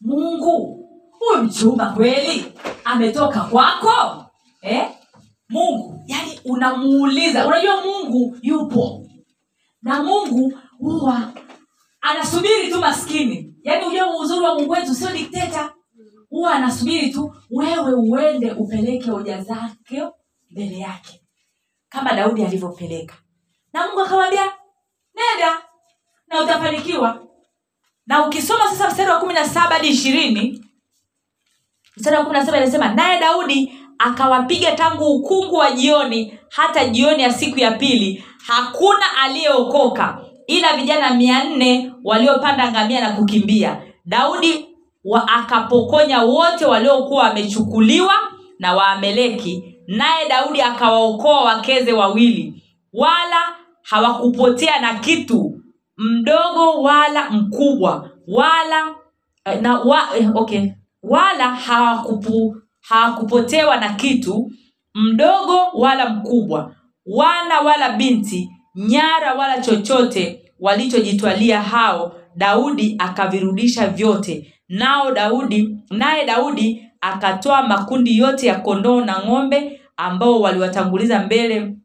[0.00, 0.82] Mungu
[1.18, 2.52] huyu mchumba kweli
[2.84, 4.24] ametoka kwako?
[4.62, 4.90] Eh?
[5.48, 7.46] mungu yani unamuuliza.
[7.46, 9.06] Unajua mungu yupo.
[9.82, 11.32] Na mungu huwa
[12.00, 13.54] anasubiri tu maskini.
[13.62, 15.72] Yaani ujua uzuri wa mungu wetu sio dikteta.
[16.30, 20.02] Huwa anasubiri tu wewe uende upeleke hoja zake
[20.50, 21.22] mbele yake.
[21.88, 23.14] Kama daudi alivyopeleka.
[23.72, 24.52] Na mungu akamwambia
[25.16, 25.62] nenda
[26.28, 27.22] na utafanikiwa.
[28.06, 30.64] Na ukisoma sasa mstari wa kumi na saba hadi ishirini
[31.96, 37.22] mstari wa kumi na saba inasema naye daudi akawapiga tangu ukungu wa jioni hata jioni
[37.22, 38.24] ya siku ya pili.
[38.46, 43.82] Hakuna aliyeokoka ila vijana mia nne waliopanda ngamia na kukimbia.
[44.04, 44.68] Daudi
[45.04, 48.14] wa akapokonya wote waliokuwa wamechukuliwa
[48.58, 52.62] na waameleki naye daudi akawaokoa wakeze wawili
[52.92, 53.56] wala
[53.88, 55.60] hawakupotea na kitu
[55.96, 58.94] mdogo wala mkubwa wala
[59.44, 60.70] eh, na wa, eh, okay.
[61.02, 64.50] Wala hawakupu, hawakupotewa na kitu
[64.94, 66.74] mdogo wala mkubwa.
[67.06, 74.54] Wana wala binti nyara wala chochote walichojitwalia hao daudi akavirudisha vyote.
[74.68, 81.76] Nao daudi naye daudi akatoa makundi yote ya kondoo na ng'ombe ambao waliwatanguliza mbele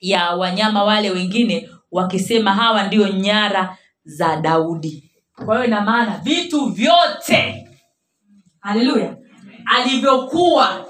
[0.00, 5.10] ya wanyama wale wengine wakisema hawa ndio nyara za daudi.
[5.44, 7.68] Kwa hiyo ina maana vitu vyote
[8.60, 9.16] haleluya
[9.66, 10.86] alivyokuwa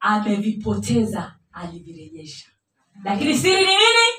[0.00, 2.48] amevipoteza alivirejesha.
[3.04, 4.16] Lakini siri ni nini?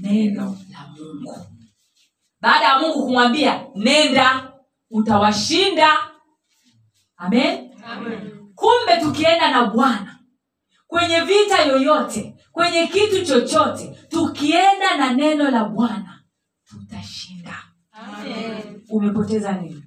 [0.00, 1.46] Neno la mungu.
[2.40, 4.52] Baada ya mungu kumwambia nenda
[4.90, 5.98] utawashinda.
[7.16, 8.30] Amen, amen.
[8.54, 10.18] kumbe tukienda na bwana
[10.86, 16.22] kwenye vita yoyote kwenye kitu chochote tukienda na neno la bwana
[16.64, 17.54] tutashinda.
[17.92, 18.82] Amen.
[18.88, 19.84] umepoteza nini?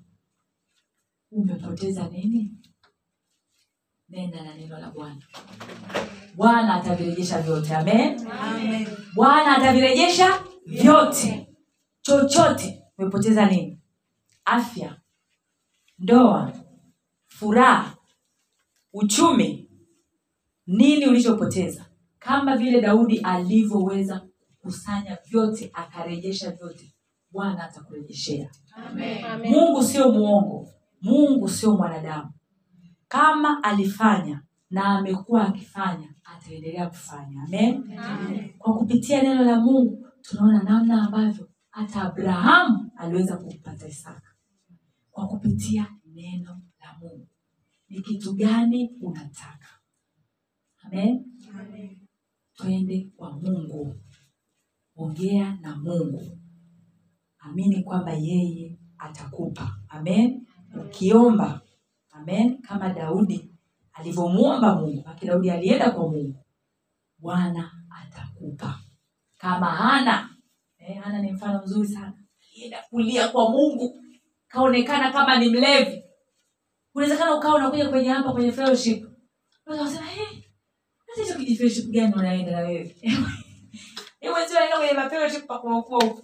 [1.32, 2.51] Umepoteza nini?
[4.09, 5.22] Nenda na neno la bwana.
[6.36, 7.76] Bwana atavirejesha vyote.
[7.76, 8.28] Amen.
[8.32, 8.88] Amen.
[9.16, 11.47] bwana atavirejesha vyote.
[12.01, 12.82] Chochote.
[12.97, 13.82] Umepoteza nini?
[14.45, 15.01] Afya
[15.99, 16.53] ndoa
[17.28, 17.97] furaha
[18.93, 19.70] uchumi.
[20.68, 21.86] Nini ulichopoteza
[22.26, 24.20] kama vile daudi alivyoweza
[24.50, 26.96] kukusanya vyote akarejesha vyote
[27.32, 28.52] bwana atakurejeshea.
[29.50, 30.70] Mungu sio mwongo,
[31.02, 32.32] mungu sio mwanadamu.
[33.08, 37.44] Kama alifanya na amekuwa akifanya ataendelea kufanya.
[37.48, 38.00] Amen.
[38.00, 38.54] Amen.
[38.58, 44.32] kwa kupitia neno la mungu tunaona namna ambavyo hata abrahamu aliweza kumpata isaka.
[45.12, 47.28] Kwa kupitia neno la mungu.
[47.90, 49.68] Ni kitu gani unataka?
[50.84, 51.26] Amen
[52.56, 53.95] twende kwa mungu.
[54.97, 56.38] Ongea na mungu.
[57.39, 59.76] Amini kwamba yeye atakupa.
[59.89, 60.47] Amen.
[60.82, 61.62] Ukiomba.
[62.12, 62.62] Amen.
[62.62, 63.51] Kama daudi
[63.93, 65.03] alivyomwomba mungu.
[65.08, 66.45] Aki daudi alienda kwa mungu.
[67.18, 68.80] Bwana atakupa.
[69.38, 70.30] Kama hana.
[70.78, 72.14] Eh, hana ni mfano mzuri sana.
[72.53, 74.01] Alienda kulia kwa mungu.
[74.47, 76.03] Kaonekana kama ni mlevi.
[76.95, 79.06] Unawezekana ukawa unakuja kwenye hapa kwenye fellowship.
[79.66, 80.06] Unasema kusema,
[81.18, 82.95] "Eh, hata hicho kijifellowship gani unaenda na wewe
[84.20, 86.22] Hebu sio unaenda kwenye mafellowship pa kuokoa huko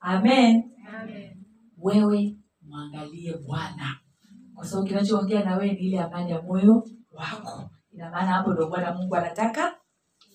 [0.00, 0.62] amen.
[1.00, 1.30] Amen.
[1.78, 3.96] wewe mwangalie bwana.
[4.54, 7.70] Kwa sababu kinachoongea na wewe ni ile amani ya moyo wako.
[7.92, 9.74] Ina maana hapo ndio bwana mungu anataka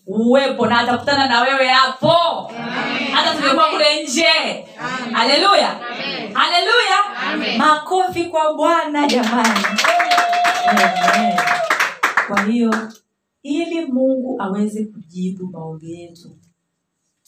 [0.07, 2.13] uwepo na atakutana na wewe hapo.
[3.13, 4.65] Hata tumekuwa kule nje.
[5.13, 5.79] Haleluya
[6.33, 6.97] haleluya
[7.57, 9.65] makofi kwa bwana jamani.
[10.67, 11.37] Amen.
[12.27, 12.91] kwa hiyo
[13.49, 16.37] ili mungu aweze kujibu maombi yetu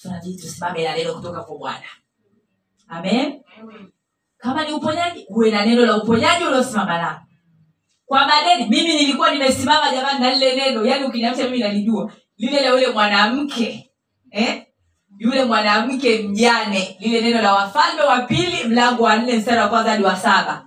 [0.01, 1.85] tunabidi tusimame na neno kutoka kwa bwana.
[2.87, 3.41] Amen?
[4.37, 7.19] Kama ni uponyaji uwe na neno la uponyaji uliosimama nalo.
[8.05, 12.11] Kwa madeni mimi nilikuwa nimesimama jamani na lile neno yaani ukiniamsha mimi nalijua.
[12.37, 13.91] Lile la yule mwanamke
[14.31, 14.65] eh?
[15.17, 16.97] yule mwanamke mjane.
[16.99, 20.65] Lile neno la wafalme wa pili mlango wa nne mstari wa kwanza hadi wa saba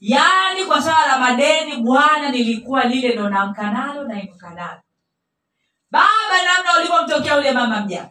[0.00, 4.80] yaani kwa swala la madeni bwana nilikuwa lile ndo naamka nalo nainuka nalo.
[5.90, 8.10] Baba namna ulivyomtokea yule mama mjane.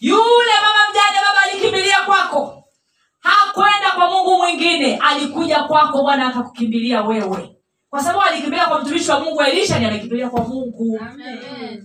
[0.00, 2.64] Yule mama mjane baba alikimbilia kwako.
[3.20, 7.56] Hakwenda kwa mungu mwingine alikuja kwako bwana akakukimbilia wewe.
[7.90, 11.00] Kwa sababu alikimbilia kwa mtumishi wa mungu elisha ni amekimbilia kwa mungu.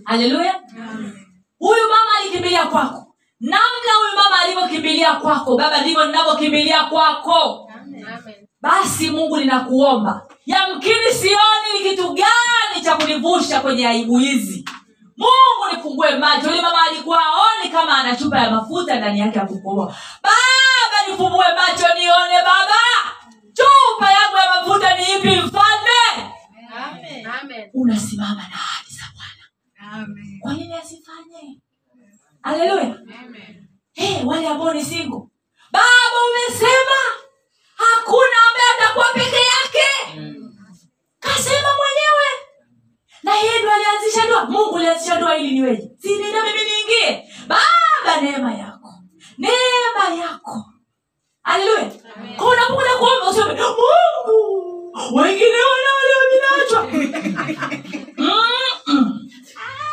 [0.04, 0.62] Haleluya
[1.58, 3.14] huyu mama alikimbilia kwako.
[3.40, 7.70] Namna huyu mama alivyokimbilia kwako baba ndivyo ninavyokimbilia kwako
[8.60, 10.26] basi mungu ninakuomba.
[10.46, 14.64] Yamkini sioni ni kitu gani cha kunivusha kwenye aibu hizi.
[15.16, 19.46] Mungu nifungue macho yule mama alikuwa aoni kama ana chupa ya mafuta ndani yake ya
[19.46, 22.74] kukoa baba nifungue macho nione baba.
[23.52, 26.32] Chupa yangu ya mafuta ni ipi mfalme?
[27.74, 30.06] Unasimama na ahadi za bwana.
[30.40, 31.60] Kwa nini asifanye?
[32.42, 32.96] Haleluya
[33.92, 35.30] hey, wale ambao ni singo
[35.72, 37.00] baba umesema
[37.78, 39.88] hakuna ambaye atakuwa peke yake.
[41.20, 42.28] Kasema mwenyewe.
[43.22, 44.44] Na yeye ndo alianzisha ndoa.
[44.44, 47.24] Mungu alianzisha ndoa ili niweje sinina mimi niingie.
[47.46, 48.94] Baba neema yako.
[49.38, 50.64] Neema yako.
[51.42, 51.90] Haleluya
[52.38, 55.88] ka unapokuja kuomba useme mungu wengine wale
[56.32, 56.90] vinachwa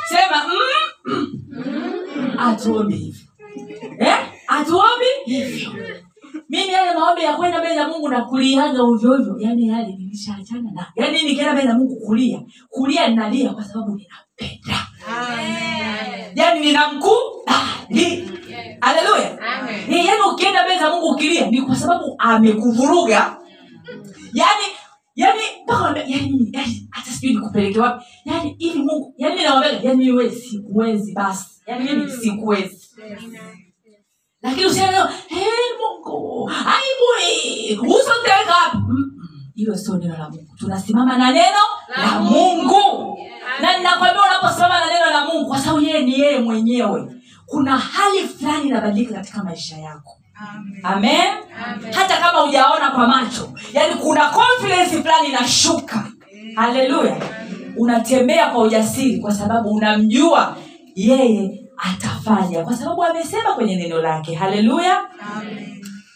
[0.10, 1.40] sema mm-mm.
[2.40, 3.26] atuombi hivyo.
[4.00, 4.18] Eh?
[4.48, 5.72] atuombi hivyo
[6.50, 10.88] mimi yale maombi ya kwenda mbele za mungu na kuliaga ovyoovyo yani yale nilishaachana na.
[10.96, 14.88] Yani nikienda mbele za mungu kulia kulia ninalia kwa sababu ninampenda.
[16.36, 18.30] Yani ninamkubali.
[18.82, 19.38] Haleluya
[19.88, 23.38] Ni yani ukienda mbele za mungu ukilia ni kwa sababu amekuvuruga.
[24.34, 24.64] Yani
[25.16, 28.06] yani mpaka yani yani hata sijui nikupeleke wapi.
[28.26, 31.62] Yani ili mungu yani nawambega yani wewe sikuwezi basi.
[31.68, 32.90] Yani mimi sikuwezi
[34.46, 35.42] lakini usianeo hey,
[35.80, 38.56] mungu aibui usoteka
[39.56, 41.62] hilo sio neno la mungu tunasimama na neno
[41.98, 43.18] la mungu
[43.62, 47.16] na ninakwambia unaposimama na neno la mungu kwa sababu yeye ni yeye mwenyewe
[47.46, 50.18] kuna hali fulani inabadilika katika maisha yako
[50.84, 51.34] amen,
[51.96, 56.08] hata kama hujaona kwa macho yaani kuna confidence fulani inashuka
[56.56, 57.18] haleluya
[57.78, 60.58] unatembea kwa ujasiri kwa sababu unamjua
[60.96, 62.64] yeye atafanya.
[62.64, 64.36] Kwa sababu amesema kwenye neno lake.
[64.36, 65.02] Haleluya.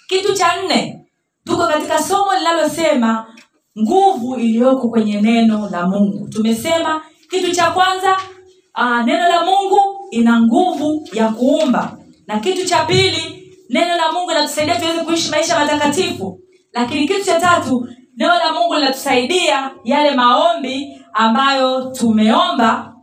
[0.07, 1.05] Kitu cha nne
[1.45, 3.26] tuko katika somo linalosema
[3.80, 6.28] nguvu iliyoko kwenye neno la mungu.
[6.30, 8.18] Tumesema kitu cha kwanza
[8.78, 9.80] uh, neno la mungu
[10.12, 11.97] ina nguvu ya kuumba.
[12.28, 16.39] Na kitu cha pili neno la mungu linatusaidia tuweze kuishi maisha matakatifu.
[16.74, 17.88] Lakini kitu cha tatu
[18.18, 22.93] neno la mungu linatusaidia yale maombi ambayo tumeomba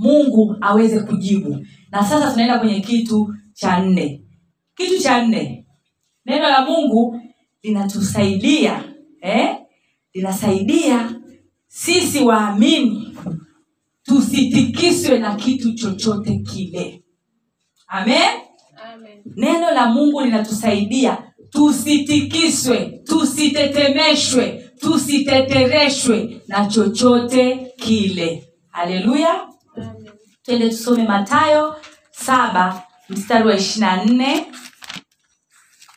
[0.00, 1.66] mungu aweze kujibu.
[1.92, 4.22] Na sasa tunaenda kwenye kitu cha nne.
[4.76, 5.66] Kitu cha nne.
[6.26, 7.20] Neno la mungu
[7.62, 8.84] linatusaidia
[9.20, 9.56] eh?
[10.14, 11.14] linasaidia
[11.66, 13.16] sisi waamini
[14.02, 17.02] tusitikiswe na kitu chochote kile.
[17.86, 18.30] Amen?
[19.36, 21.18] Neno la mungu linatusaidia
[21.50, 28.48] tusitikiswe tusitetemeshwe tusitetereshwe na chochote kile.
[28.68, 29.48] Haleluya
[30.50, 31.76] twende tusome matayo
[32.10, 34.52] saba mstari wa ishirina nne.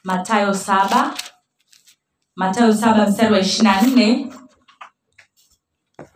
[0.04, 1.14] Matayo saba.
[2.36, 4.34] Matayo saba mstari wa ishirina nne.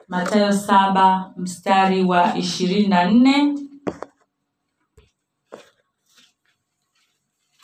[0.08, 3.56] Matayo saba mstari wa ishirini na nne.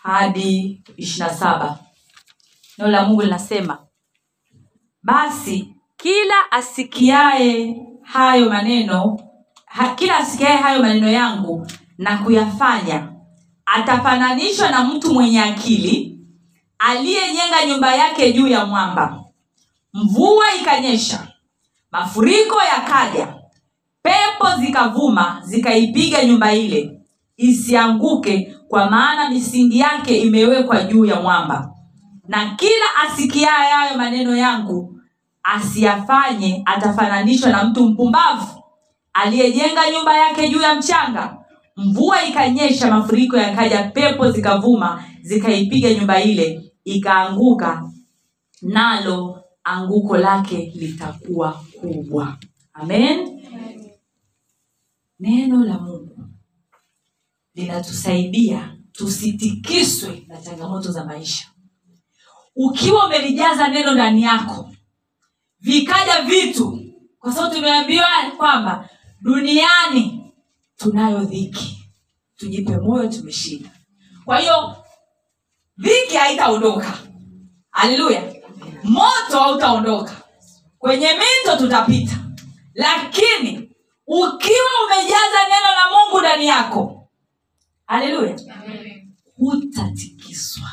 [0.04, 1.80] Hadi ishirina saba.
[2.78, 3.88] Neno la mungu linasema
[5.04, 9.33] basi kila asikiaye hayo maneno
[9.74, 11.68] ha, kila asikiaye hayo maneno yangu
[11.98, 13.08] na kuyafanya
[13.66, 16.20] atafananishwa na mtu mwenye akili
[16.80, 19.20] aliyejenga nyumba yake juu ya mwamba.
[19.94, 21.28] Mvua ikanyesha
[21.92, 23.28] mafuriko yakaja
[24.02, 27.00] pepo zikavuma zikaipiga nyumba ile
[27.38, 31.70] isianguke kwa maana misingi yake imewekwa juu ya mwamba.
[32.28, 35.00] Na kila asikiaye hayo maneno yangu
[35.44, 38.63] asiyafanye atafananishwa na mtu mpumbavu
[39.14, 41.38] aliyejenga nyumba yake juu ya mchanga
[41.76, 47.90] mvua ikanyesha mafuriko yakaja pepo zikavuma zikaipiga nyumba ile ikaanguka
[48.62, 52.38] nalo anguko lake litakuwa kubwa.
[52.74, 53.40] Amen?
[55.20, 56.18] Neno la mungu
[57.56, 61.48] linatusaidia tusitikiswe na changamoto za maisha.
[62.56, 64.72] Ukiwa umelijaza neno ndani yako
[65.60, 66.80] vikaja vitu
[67.20, 68.08] kwa sababu tumeambiwa
[68.38, 68.90] kwamba
[69.24, 70.34] duniani
[70.78, 71.80] tunayo dhiki.
[72.38, 73.70] Tujipe moyo tumeshinda.
[74.26, 74.76] Kwa hiyo
[75.78, 76.98] dhiki haitaondoka.
[77.70, 78.34] Haleluya.
[78.84, 80.22] Moto hautaondoka.
[80.78, 82.16] Kwenye mito tutapita.
[82.74, 83.72] Lakini
[84.08, 87.10] ukiwa umejaza neno la mungu ndani yako
[87.86, 88.36] haleluya
[89.38, 90.70] hutatikiswa.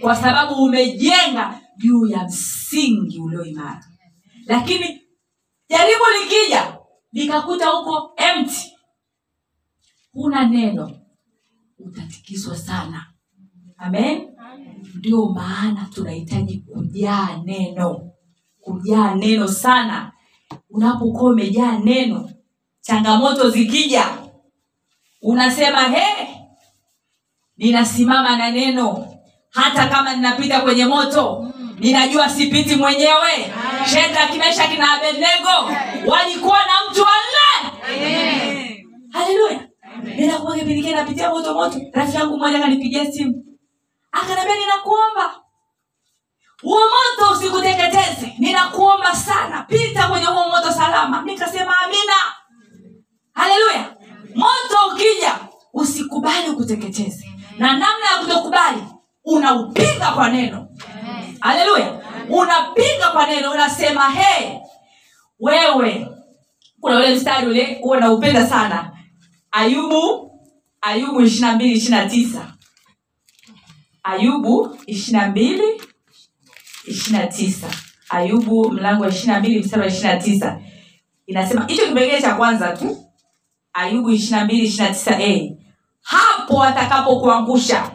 [0.00, 3.84] Kwa sababu umejenga juu ya msingi ulioimara
[4.46, 5.02] lakini
[5.68, 6.78] jaribu likija
[7.14, 8.72] likakuta huko empty.
[10.12, 10.90] Huna neno.
[11.78, 13.06] Utatikiswa sana.
[13.78, 14.28] Amen?
[14.94, 18.10] Ndio maana tunahitaji kujaa neno.
[18.60, 20.12] Kujaa neno sana.
[20.70, 22.30] Unapokuwa umejaa neno
[22.80, 24.18] changamoto zikija
[25.22, 26.28] unasema he
[27.56, 29.06] ninasimama na neno.
[29.50, 31.52] Hata kama ninapita kwenye moto
[31.84, 33.52] ninajua sipiti mwenyewe.
[33.92, 35.76] Shenda kimesha kina abednego.
[36.06, 39.68] Walikuwa na mtu wanne haleluya.
[40.02, 41.80] Ninakuwa kipindi kile napitia moto moto.
[41.92, 43.44] Rafiki yangu mmoja akanipigia simu.
[44.12, 45.40] Akanambia, ninakuomba.
[46.62, 48.34] Huo moto usikuteketeze.
[48.38, 49.62] Ninakuomba sana.
[49.62, 51.22] Pita kwenye huo moto salama.
[51.22, 52.14] Nikasema amina.
[53.32, 53.96] Haleluya.
[54.34, 55.38] Moto ukija
[55.72, 58.84] usikubali ukuteketeze na namna ya kutokubali
[59.24, 60.68] unaupinga kwa neno
[61.44, 62.00] haleluya
[62.30, 64.60] unapinga kwa neno unasema he
[65.40, 66.06] wewe.
[66.80, 68.90] Kuna ule mstari ule huwa naupenda sana.
[69.50, 70.30] Ayubu
[70.80, 72.52] ayubu ishirina mbili ishirina tisa.
[74.02, 75.82] Ayubu ishirina mbili
[76.84, 77.66] ishirina tisa.
[78.08, 80.60] Ayubu mlango wa ishirina mbili mstari wa ishirina tisa.
[81.26, 83.04] Inasema hicho kipengele cha kwanza tu.
[83.72, 85.56] Ayubu ishirina mbili ishirina tisa a.
[86.02, 87.90] Hapo atakapokuangusha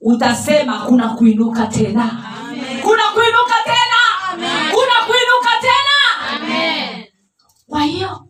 [0.00, 2.29] utasema kuna kuinuka tena
[7.70, 8.28] kwa hiyo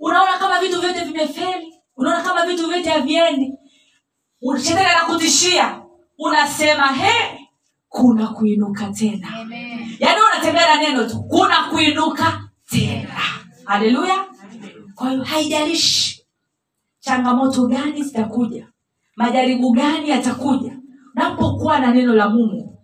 [0.00, 3.52] unaona kama vitu vyote vimefeli unaona kama vitu vyote haviendi.
[4.64, 5.82] Shetani anakutishia
[6.18, 7.38] unasema he
[7.88, 9.28] kuna kuinuka tena.
[9.98, 13.20] Yaani unatembea na neno tu kuna kuinuka tena.
[13.64, 14.24] Haleluya.
[14.94, 16.26] Kwa hiyo haijalishi
[17.00, 18.68] changamoto gani zitakuja
[19.16, 20.78] majaribu gani yatakuja
[21.14, 22.78] unapokuwa na neno la mungu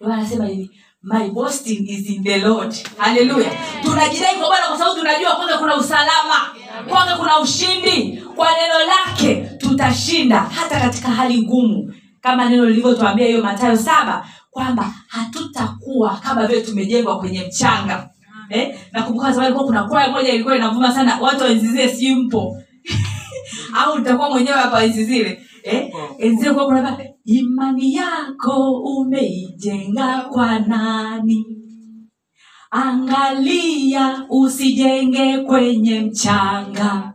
[0.00, 2.74] ndio anasema hivi my boasting is in the lord.
[2.96, 3.50] Haleluya
[3.82, 6.54] tunajidai kwa bwana kwa sababu tunajua kwanza kuna usalama
[6.88, 8.22] kwanza kuna ushindi.
[8.36, 11.94] Kwa neno lake tutashinda hata katika hali ngumu.
[12.20, 18.10] Kama neno lilivyotuambia hiyo matayo saba kwamba hatutakuwa kama vile tumejengwa kwenye mchanga.
[18.50, 18.78] Eh?
[18.92, 22.40] nakumbuka sababu kuna kwaya moja ilikuwa inavuma sana watu waenzizie simpo.
[22.40, 22.56] Mpo
[23.80, 25.92] au nitakuwa mwenyewe hapa enzi zile eh?
[26.18, 31.46] enzi zile kuna imani yako umeijenga kwa nani?
[32.70, 37.12] Angalia usijenge kwenye mchanga.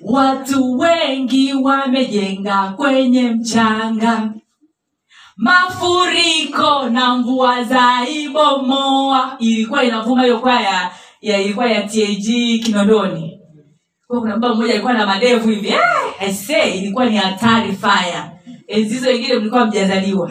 [0.00, 4.32] Watu wengi wamejenga kwenye mchanga.
[5.36, 9.36] Mafuriko na mvua za ibomoa.
[9.38, 12.24] Ilikuwa inavuma hiyo kwaya ya ilikuwa ya tag
[12.64, 13.40] kinondoni.
[14.06, 15.68] Kwa kuna baba mmoja alikuwa na madevu hivi.
[15.68, 15.80] Eh,
[16.20, 18.32] I say, ilikuwa ni hatari faya
[18.70, 20.30] enzi hizo wengine mlikuwa mjazaliwa.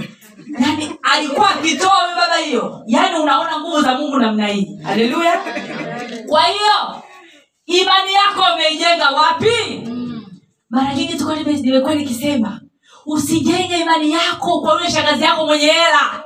[0.60, 2.84] Yani alikuwa akitoa baba hiyo.
[2.88, 4.68] Yaani unaona nguvu za mungu namna hii.
[4.84, 5.34] Haleluya.
[6.30, 7.04] Kwa hiyo
[7.66, 9.84] imani yako umeijenga wapi?
[10.70, 12.62] Mara nyingi tuko nime- nimekuwa nikisema
[13.06, 16.24] usijenge imani yako kwa yule shangazi yako mwenye hela.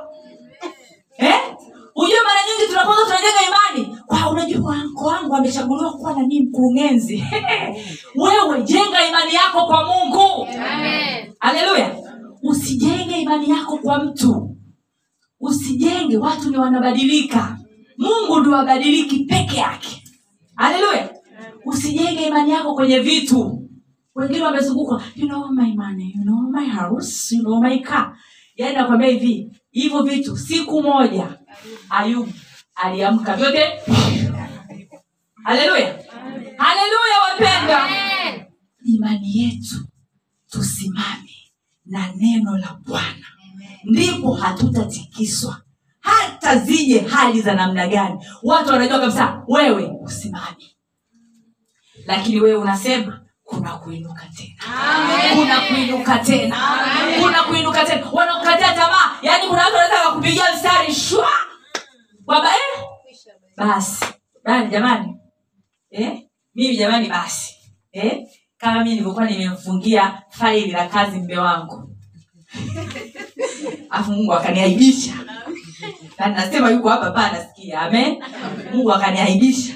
[1.18, 1.53] Eh?
[1.94, 7.24] Ujue mara nyingi tunapoza tunajenga imani kwa unajua anko wangu amechaguliwa kuwa nanii mkurugenzi.
[8.22, 10.48] Wewe jenga imani yako kwa mungu.
[11.38, 11.96] Haleluya
[12.42, 14.56] usijenge imani yako kwa mtu.
[15.40, 17.58] Usijenge watu ni wanabadilika.
[17.98, 20.02] Mungu ndio abadiliki peke yake.
[20.54, 21.10] Haleluya
[21.64, 23.60] usijenge imani yako kwenye vitu.
[24.14, 28.16] Wengine wamezungukwa you know my money you know my house you know my car.
[28.56, 31.38] Yaani nakwambia hivi hivyo vitu siku moja
[31.90, 32.32] ayubu.
[32.74, 33.36] Aliamka.
[33.36, 33.80] Vyote?
[35.44, 35.98] Haleluya.
[36.58, 37.88] Haleluya wapenda
[38.84, 39.74] imani yetu
[40.50, 41.30] tusimame
[41.86, 43.26] na neno la bwana.
[43.84, 45.60] Ndipo hatutatikiswa.
[46.00, 48.24] Hata zije hali za namna gani.
[48.42, 50.76] Watu wanajua kabisa wewe usimame.
[52.06, 54.62] Lakini wewe unasema kuna kuinuka tena.
[55.34, 56.56] Kuna kuinuka tena.
[57.22, 58.10] Kuna kuinuka tena.
[58.12, 61.28] Wanakukatia tamaa yaani kuna watu wanaweza wakupigia mstari shwa
[62.24, 62.84] kwamba eh?
[63.56, 64.04] Basi.
[64.44, 65.16] Bani jamani.
[65.90, 66.18] Eh?
[66.54, 67.54] mimi jamani basi.
[67.92, 68.26] Eh?
[68.64, 71.96] kama mii nilivyokuwa nimemfungia faili la kazi mbe wangu.
[73.90, 75.12] Afu mungu akaniaibisha.
[76.18, 78.24] Nasema yuko hapa paa nasikia amen?
[78.72, 79.74] Mungu akaniaibisha.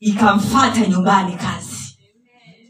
[0.00, 1.98] Ikamfata nyumbani kazi.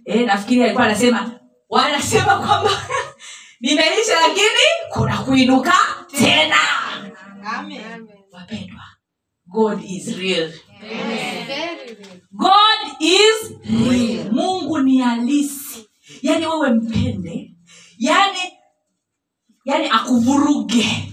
[0.04, 1.32] Eh, nafikiri alikuwa anasema
[1.68, 2.70] wanasema kwamba
[3.60, 5.74] nimeisha lakini kuna kuinuka
[6.18, 6.56] tena.
[8.32, 8.82] Wapendwa
[9.52, 10.50] god is real.
[12.36, 13.52] God is
[13.90, 14.32] real.
[14.32, 15.88] Mungu ni halisi.
[16.22, 17.54] Yaani wewe mpende.
[17.98, 18.38] Yaani
[19.64, 21.08] yaani akuvuruge.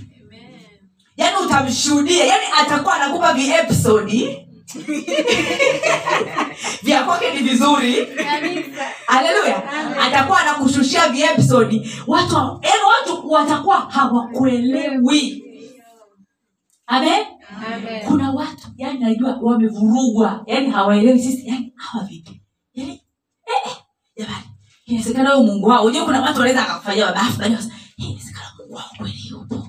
[1.17, 2.25] Yaani utamshuhudia.
[2.25, 4.41] Yaani atakuwa anakupa viepisodi
[6.83, 8.07] vya kwake ni vizuri.
[9.05, 9.63] Haleluya
[10.01, 15.41] atakuwa anakushushia viepisodi watu watu watakuwa hawakuelewi.
[16.87, 17.25] Amen
[17.75, 18.05] Amen.
[18.07, 22.41] kuna watu yani najua wamevurugwa yani hawaelewi sisi yani hawa vipi?
[22.73, 22.99] Yani eh,
[23.65, 23.77] eh,
[24.17, 24.45] jamani
[24.85, 28.73] inawezekana huyo mungu wao unajua kuna watu wanaweza akakufanyia mabafu baadaye wanasema, "Eh, inawezekana mungu
[28.73, 29.67] wao kweli yupo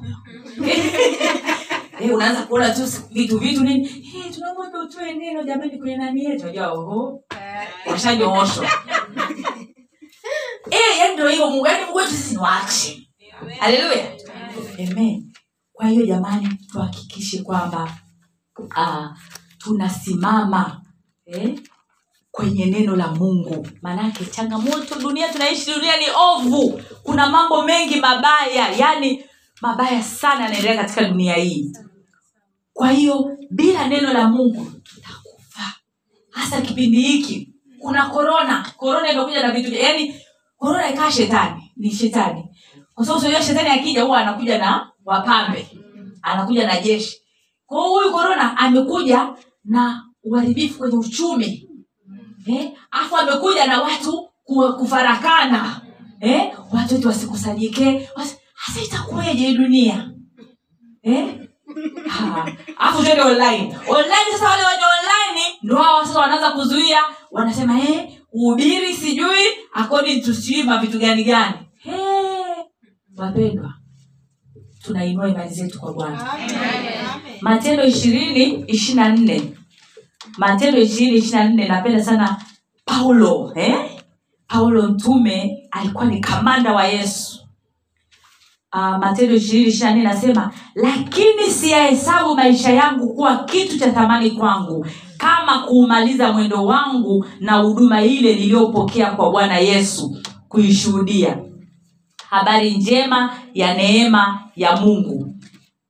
[2.01, 3.89] Eh, unaanza kuona tu vitu vitu nini?
[4.17, 6.43] Eh, tunamwomba utoe neno jamani kwenye nani yetu?
[6.43, 7.25] Unajua oho.
[7.87, 8.65] Washanyooshwa
[10.71, 12.97] eh yani ndio hiyo mungu yani mungu wetu sisi ni wa action
[13.61, 14.07] Amen.
[14.91, 15.33] amen
[15.77, 17.93] kwa hiyo jamani tuhakikishe kwamba
[18.59, 19.07] uh,
[19.59, 20.81] tunasimama
[21.27, 21.61] eh,
[22.31, 23.69] kwenye neno la mungu.
[23.83, 26.81] Maanake changamoto dunia tunaishi dunia ni ovu.
[27.03, 29.25] Kuna mambo mengi mabaya yani
[29.61, 31.73] mabaya sana yanaendelea katika dunia hii.
[32.73, 35.73] Kwa hiyo bila neno la mungu tutakufa.
[36.31, 40.21] Hasa kipindi hiki kuna korona korona imekuja na vitu yani
[40.59, 42.45] korona ikaa shetani ni shetani.
[42.95, 45.69] Kwa sababu shetani akija huwa anakuja na wapambe.
[46.23, 47.17] Anakuja na jeshi.
[47.67, 49.29] Kwa huyu korona amekuja
[49.65, 51.69] na uharibifu kwenye uchumi.
[52.47, 52.73] Eh?
[52.91, 54.29] afu amekuja na watu
[54.79, 55.81] kufarakana.
[56.21, 56.53] Eh?
[56.73, 58.09] watu wetu wasikusanyike.
[58.17, 60.11] Wasi- hasa itakuweje dunia?
[61.03, 61.41] Eh?
[62.79, 63.77] Afu tuende online.
[63.89, 66.99] Online sasa wale wenye online ndo hawa sasa wanaanza kuzuia.
[67.31, 69.43] Wanasema eh, uhubiri sijui
[69.75, 71.55] according to sijui mavitu gani gani.
[71.79, 71.95] Hey,
[73.17, 73.75] wapendwa
[74.87, 76.25] tunainua imani zetu kwa bwana.
[77.41, 79.53] Matendo ishirini ishiri na nne.
[80.39, 82.37] Matendo ishirini ishiri na nne napenda sana
[82.85, 83.77] paulo eh?
[84.49, 87.41] paulo mtume alikuwa ni kamanda wa yesu.
[88.75, 94.31] Uh, matendo ishirini ishiri na nne nasema lakini siyahesabu maisha yangu kuwa kitu cha thamani
[94.31, 94.87] kwangu
[95.19, 100.19] kama kuumaliza mwendo wangu na huduma ile niliyopokea kwa bwana yesu
[100.49, 101.39] kuishuhudia
[102.31, 105.35] habari njema ya neema ya mungu.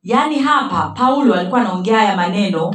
[0.02, 2.74] Yaani hapa paulo alikuwa anaongea haya maneno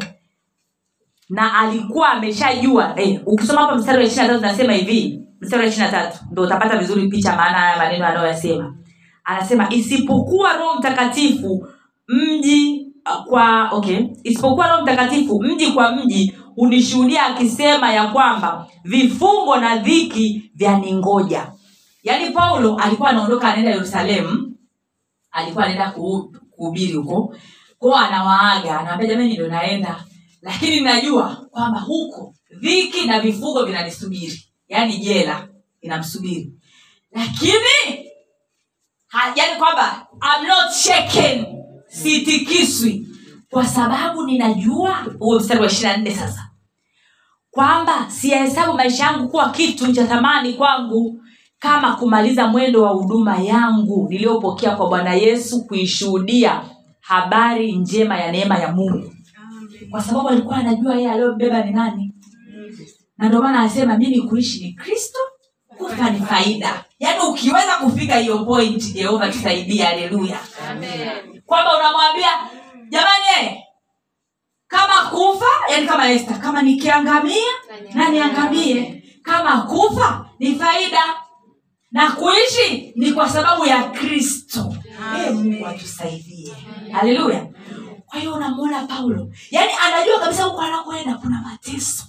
[1.30, 5.86] na alikuwa ameshajua eh, ukisoma hapa mstari wa ishiri tatu nasema hivi mstari wa ishiri
[5.86, 8.76] na tatu ndo utapata vizuri picha maana haya maneno anayoyasema.
[9.24, 11.68] Anasema isipokuwa roho mtakatifu
[12.08, 12.88] mji
[13.30, 20.52] kwa okay isipokuwa roho mtakatifu mji kwa mji hunishuhudia akisema ya kwamba vifungo na dhiki
[20.56, 21.52] vyaningoja
[22.04, 24.58] yaani paulo alikuwa anaondoka anaenda yerusalemu
[25.32, 27.36] alikuwa anaenda kuhu- kuhubiri huko.
[27.80, 30.04] Kwao anawaaga anawambia jamani ndo naenda.
[30.42, 34.46] Lakini najua kwamba huko dhiki na vifungo vinanisubiri.
[34.68, 35.48] Yaani jela
[35.82, 36.54] inamsubiri.
[37.12, 38.06] Lakini
[39.36, 41.46] yani kwamba I'm not shaken.
[41.88, 43.08] Sitikiswi.
[43.50, 46.50] Kwa sababu ninajua huo mstari wa ishirina nne sasa
[47.52, 51.21] kwamba siyahesabu maisha yangu kuwa kitu cha thamani kwangu
[51.62, 56.62] kama kumaliza mwendo wa huduma yangu niliyopokea kwa bwana yesu kuishuhudia
[57.02, 59.14] habari njema ya neema ya mungu.
[59.90, 62.14] Kwa sababu alikuwa anajua yeye aliyobeba ni nani.
[63.18, 65.20] Na ndio maana anasema mimi kuishi ni kristo
[65.78, 66.86] kufa ni faida.
[67.00, 70.40] Yaani ukiweza kufika hiyo point jehova tusaidie haleluya.
[71.46, 72.30] Kwamba unamwambia
[72.90, 73.58] jamani eh,
[74.68, 77.52] kama kufa yani kama Esther, kama nikiangamia
[77.94, 79.04] na niangamie.
[79.24, 81.04] kama kufa ni faida
[81.92, 84.76] na kuishi ni kwa sababu ya kristo.
[85.18, 86.54] Eh, mungu atusaidie.
[86.92, 87.48] Haleluya
[88.12, 89.28] kwa hiyo unamwona paulo.
[89.52, 92.04] Yaani anajua kabisa huko anakoenda kuna mateso.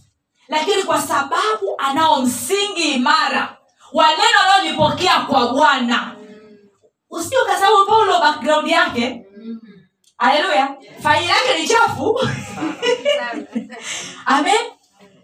[0.48, 3.58] Lakini kwa sababu anao msingi imara
[3.92, 6.16] wa neno analolipokea kwa bwana.
[7.10, 9.26] Usije ukasahau paulo background yake.
[10.16, 12.20] Haleluya faili yake ni chafu.
[14.26, 14.60] Amen.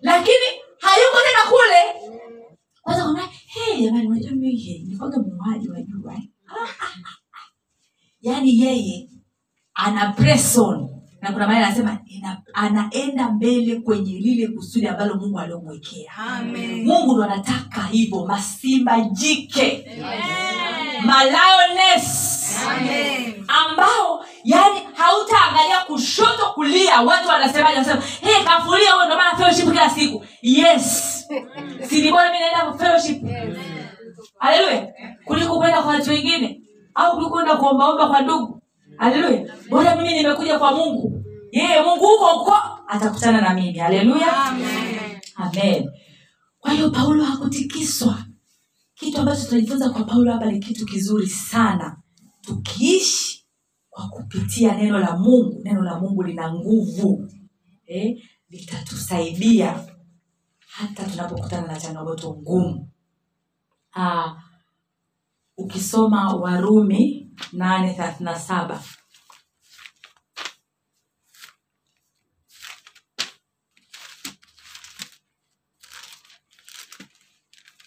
[0.02, 0.46] Lakini
[0.80, 2.10] hayuko tena kule.
[2.82, 3.04] Kwanza
[3.48, 6.22] hey, jamani unajua mimi nilikuwaga muuaji wajua eh?
[6.46, 6.86] Ah, ah,
[7.32, 7.52] ah.
[8.20, 9.10] yaani yeye
[9.74, 11.98] ana press on na kuna maana anasema
[12.54, 16.12] anaenda mbele kwenye lile kusudi ambalo mungu aliomwekea
[16.84, 19.88] mungu ndo anataka hivyo masimba jike
[21.04, 22.28] maliones
[23.48, 27.00] ambao yani hautaangalia kushoto kulia.
[27.00, 27.74] Watu wanasemaje?
[27.74, 30.24] Wanasema hey, kafulia huo ndomaana fellowship kila siku.
[30.42, 31.04] Yes.
[31.88, 33.22] Sinibona mi naenda fellowship.
[34.38, 34.88] Haleluya
[35.24, 36.60] kuliko kwenda kwa watu wengine
[36.94, 38.57] au kuliko kwenda kuombaomba kwa ndugu
[38.98, 41.24] haleluya bora mimi nimekuja kwa mungu.
[41.52, 42.54] Yeye mungu huko huko
[42.88, 43.78] atakutana na mimi.
[43.78, 44.44] Haleluya
[45.36, 45.90] amen.
[46.58, 48.18] Kwa hiyo paulo hakutikiswa.
[48.94, 51.96] Kitu ambacho tunajifunza kwa paulo hapa ni kitu kizuri sana.
[52.40, 53.46] Tukiishi
[53.90, 55.60] kwa kupitia neno la mungu.
[55.64, 57.28] Neno la mungu lina nguvu.
[57.86, 58.16] Eh,
[58.50, 59.84] litatusaidia
[60.68, 62.88] hata tunapokutana na changamoto ngumu.
[63.96, 64.34] Ah,
[65.56, 68.82] ukisoma warumi nane thelathini na saba.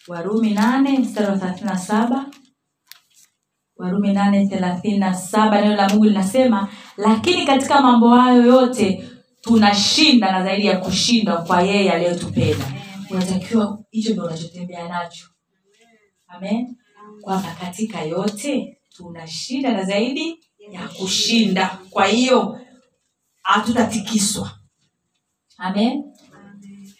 [0.08, 2.26] Warumi nane mstari wa thelathini na saba.
[3.76, 9.08] Warumi nane thelathini na saba neno la mungu linasema lakini katika mambo hayo yote
[9.40, 12.64] tunashinda na zaidi ya kushinda kwa yeye aliyotupenda.
[13.10, 15.26] unatakiwa hicho ndo unachotembea nacho.
[16.28, 16.76] Amen.
[17.20, 21.78] Kwamba katika yote tunashinda na zaidi ya kushinda.
[21.90, 22.60] Kwa hiyo
[23.42, 24.58] hatutatikiswa.
[25.58, 26.02] Amen?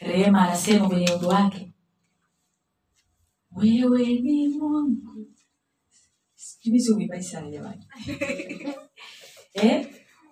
[0.01, 1.73] Rehema anasema kwenye wimbo wake
[3.57, 5.27] wewe ni mungu.
[6.35, 7.87] Sijui si sana jamani.
[9.55, 9.87] Eh?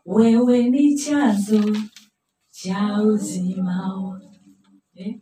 [0.07, 1.77] wewe ni chanzo
[2.51, 4.21] cha uzima
[4.95, 5.21] eh?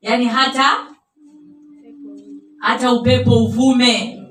[0.00, 0.96] yaani hata
[2.58, 4.22] hata upepo uvume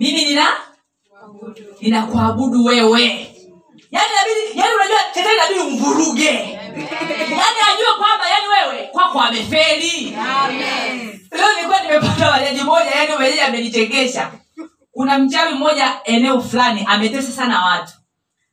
[0.00, 0.46] mimi nina
[1.80, 3.02] ninakuabudu wewe.
[3.90, 6.24] Yani nabidi yani unajua shetani inabidi umvuruge.
[7.30, 10.16] Yani ajue kwamba yani wewe kwako amefeli.
[11.32, 14.30] Leo nilikuwa nimepata wajaji moja yani bajaji amenichekesha.
[14.92, 17.92] Kuna mchawi mmoja eneo fulani ametesa sana watu.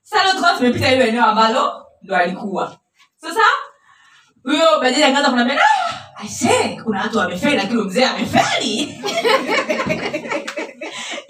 [0.03, 2.78] Sasa leo tukawa tumepita hilo eneo ambalo ndo alikuwa.
[3.22, 3.40] Sasa
[4.44, 9.02] huyo bajaji akaanza kunambia "Ah, aisee kuna watu wamefeli lakini mzee amefeli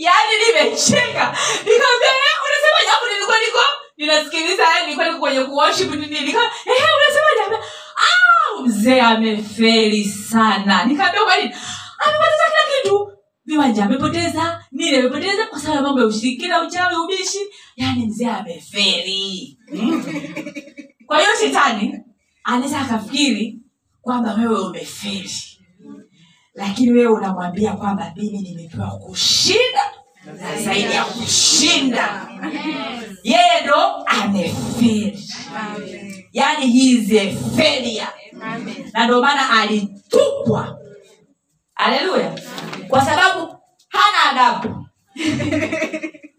[0.08, 1.38] yaani nimecheka.
[1.66, 3.60] Nikamwambia "Eh, unasema japo nilikuwa niko
[3.98, 6.20] ninasikiliza yani nilikuwa niko kwenye kuworship nini.
[6.22, 7.66] Nika eh unasema jambo?
[7.96, 10.86] Ah mzee amefeli sana.
[10.86, 11.56] Nikamwambia kwa nini?
[12.00, 13.12] Amepoteza kila kitu.
[13.46, 14.64] Viwanja amepoteza.
[14.72, 17.40] Nini amepoteza kwa sababu mambo ya ushirikina uchawi ubishi.
[17.76, 19.58] Yaani mzee amefeli.
[19.74, 20.06] Mm.
[21.08, 22.00] kwa hiyo shetani
[22.44, 23.60] anaweza akafikiri
[24.02, 25.32] kwamba wewe umefeli
[26.58, 29.82] lakini wewe unamwambia kwamba mimi nimepewa kushinda
[30.26, 32.28] na zaidi ya kushinda.
[33.24, 33.76] Yeye ndo
[34.06, 35.24] ameferi
[36.34, 38.08] yaani he is a failure.
[38.94, 40.80] Na ndio maana alitupwa.
[41.74, 42.40] Haleluya.
[42.88, 43.56] Kwa sababu
[43.90, 44.86] hana adabu.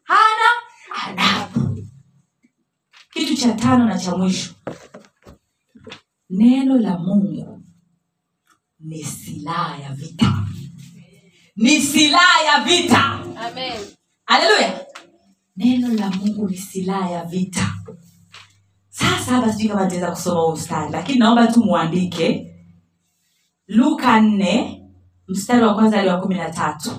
[0.05, 0.49] Hana
[1.07, 1.78] adabu.
[3.12, 4.51] Kitu cha tano na cha mwisho.
[6.31, 7.57] Neno la mungu
[8.80, 10.44] ni silaha ya vita.
[11.56, 13.24] Ni silaha ya vita.
[13.36, 13.80] Amen.
[14.24, 14.86] haleluya
[15.56, 17.74] neno la mungu ni silaha ya vita.
[18.88, 22.55] Sasa hapa sijui kama nitaweza kusoma huu mstari lakini naomba tu mwandike.
[23.68, 24.82] Luka nne
[25.28, 26.90] mstari wa kwanza ali wa kumi na tatu.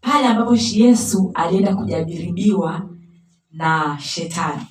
[0.00, 2.90] Pale ambapo yesu alienda kujaribiwa
[3.50, 4.62] na shetani.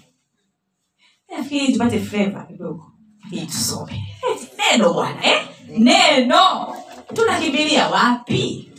[1.37, 2.91] Nafikiri tupate feva kidogo.
[3.29, 4.03] Hii tusome.
[4.71, 5.52] Neno bwana eh?
[5.77, 6.75] Neno.
[7.13, 8.71] Tunakimbilia wapi?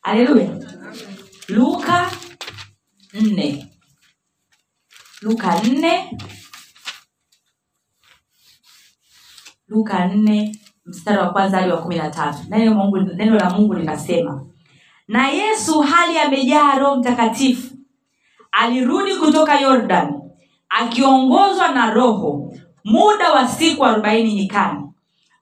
[0.00, 0.48] Haleluya.
[1.48, 2.10] Luka
[3.14, 3.68] nne.
[5.22, 6.18] Luka nne.
[9.68, 10.56] Luka nne
[10.86, 12.38] mstari wa kwanza hadi wa kumi na tatu.
[12.48, 14.46] Neno, neno la mungu linasema
[15.08, 17.74] na yesu hali amejaa roho mtakatifu.
[18.52, 20.20] Alirudi kutoka yordan
[20.68, 24.91] akiongozwa na roho muda wa siku arobaini nyikani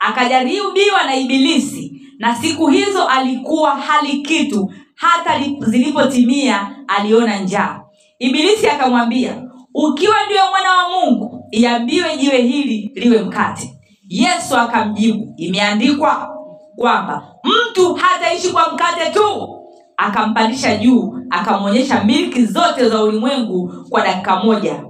[0.01, 4.73] akajaribiwa na ibilisi na siku hizo alikuwa hali kitu.
[4.95, 7.81] Hata li- zilipotimia aliona njaa.
[8.19, 9.43] Ibilisi akamwambia
[9.75, 13.75] ukiwa ndiyo mwana wa mungu iambiwe jiwe hili liwe mkate.
[14.09, 16.37] Yesu akamjibu imeandikwa
[16.77, 19.57] kwamba mtu hataishi kwa mkate tu.
[19.97, 24.85] Akampandisha juu akamwonyesha milki zote za ulimwengu kwa dakika moja.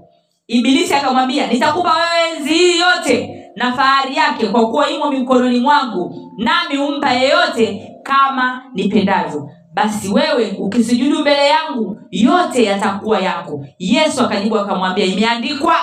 [0.47, 6.33] Ibilisi akamwambia nitakupa wewe enzi hii yote na fahari yake kwa kuwa imo mikononi mwangu
[6.39, 9.51] nami humpa yeyote kama nipendavyo.
[9.75, 13.65] Basi wewe ukisujudu mbele yangu yote yatakuwa yako.
[13.79, 15.75] Yesu akajibu akamwambia imeandikwa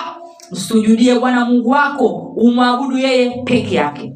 [0.50, 4.12] msujudie bwana mungu wako umwabudu yeye peke yake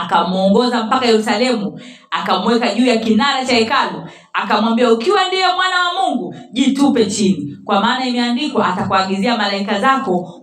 [0.00, 4.02] akamwongoza mpaka yerusalemu akamweka juu ya kinara cha hekalu
[4.32, 7.48] akamwambia ukiwa ndiye mwana wa mungu jitupe chini.
[7.64, 10.40] Kwa maana imeandikwa atakuagizia malaika zako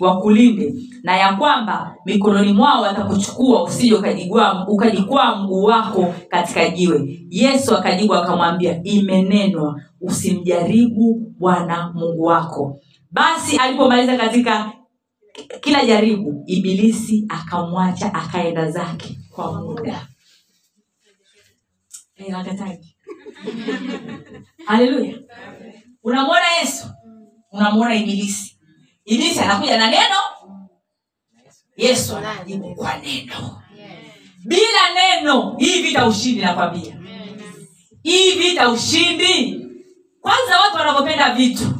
[0.00, 0.74] wakulinde.
[1.02, 3.94] Na ya kwamba mikononi mwao watakuchukua usije
[4.68, 7.26] ukajikwaa mguu wako katika jiwe.
[7.30, 12.80] Yesu akajibu akamwambia imenenwa usimjaribu bwana mungu wako.
[13.10, 14.72] Basi alipomaliza katika
[15.60, 20.06] kila jaribu ibilisi akamwacha akaenda zake kwa muda.
[24.66, 25.18] Haleluya.
[26.02, 26.86] Unamwona yesu?
[27.52, 28.58] Unamwona ibilisi.
[29.04, 30.16] Ibilisi anakuja na neno.
[31.76, 33.62] Yesu anajibu kwa neno.
[34.44, 36.96] Bila neno hii vita ushindi nakwambia.
[38.02, 39.60] Hii vita ushindi
[40.20, 41.74] kwanza watu wanavyopenda vitu.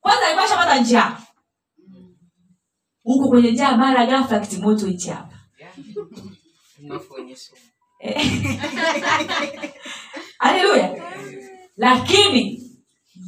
[0.00, 1.19] Kwanza alikuwa shapata njaa
[3.02, 5.36] huko kwenye jaa mara ghafla kitimoto hichi hapa.
[10.38, 11.02] Haleluya.
[11.76, 12.62] Lakini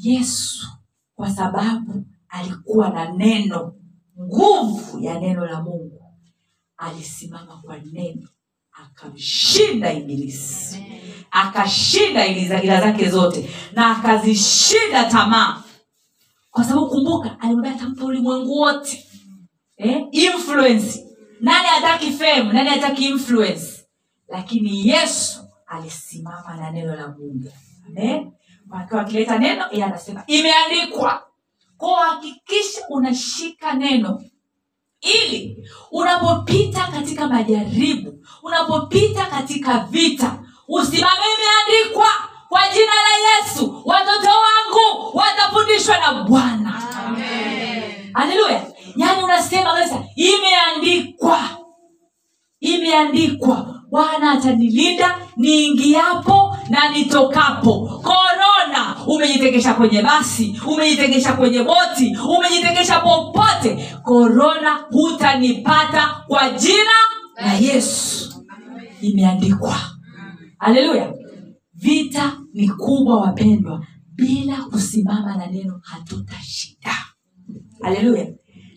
[0.02, 0.66] yesu
[1.14, 3.74] kwa sababu alikuwa na neno
[4.20, 6.02] nguvu ya neno la mungu
[6.76, 8.28] alisimama kwa neno
[8.72, 10.84] akamshinda ibilisi.
[11.30, 15.62] Akashinda ila zake zote na akazishinda tamaa.
[16.50, 19.06] Kwa sababu kumbuka alimwambia atampa ulimwengu wote
[19.82, 20.06] eh?
[20.12, 21.04] influence.
[21.40, 22.52] Nani hataki fame?
[22.52, 23.86] Nani hataki influence?
[24.28, 27.52] Lakini yesu alisimama na neno la mungu.
[27.88, 28.32] Amen.
[28.70, 31.22] Wakiwa wakileta neno yeye anasema imeandikwa.
[31.76, 34.22] Ko hakikisha unashika neno.
[35.00, 40.38] Ili unapopita katika majaribu unapopita katika vita
[40.68, 42.06] usimame imeandikwa.
[42.48, 46.70] Kwa jina la yesu watoto wangu watafundishwa na bwana.
[48.12, 51.40] Haleluya yaani unasema kabisa imeandikwa.
[52.60, 53.82] Imeandikwa.
[53.90, 58.02] Bwana atanilinda niingiapo na nitokapo.
[58.02, 63.94] Korona umejitegesha kwenye basi umejitegesha kwenye boti umejitegesha popote.
[64.02, 66.90] Korona hutanipata kwa jina
[67.36, 68.44] la yesu.
[69.01, 69.77] Imeandikwa.
[70.59, 71.12] Haleluya.
[71.74, 73.86] Vita ni kubwa wapendwa.
[74.14, 76.94] Bila kusimama na neno hatutashinda.
[77.82, 78.27] Haleluya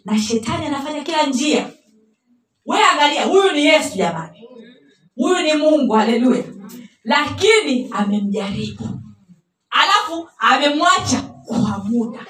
[0.06, 1.72] na shetani anafanya kila njia.
[2.65, 4.40] We angalia huyu ni yesu jamani.
[5.15, 6.44] Huyu ni mungu haleluya.
[7.03, 8.90] Lakini amemjaribu.
[9.69, 12.26] Alafu amemwacha kwa muda.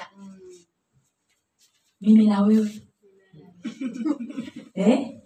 [2.00, 2.82] Mimi na wewe.
[4.74, 5.16] Eh?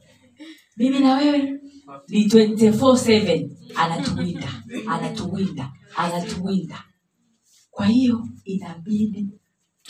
[0.76, 1.60] mimi na wewe.
[2.08, 4.62] Ni 24/7 anatuwinda.
[4.88, 5.72] Anatuwinda.
[5.96, 6.84] Anatuwinda.
[7.70, 9.39] Kwa hiyo inabidi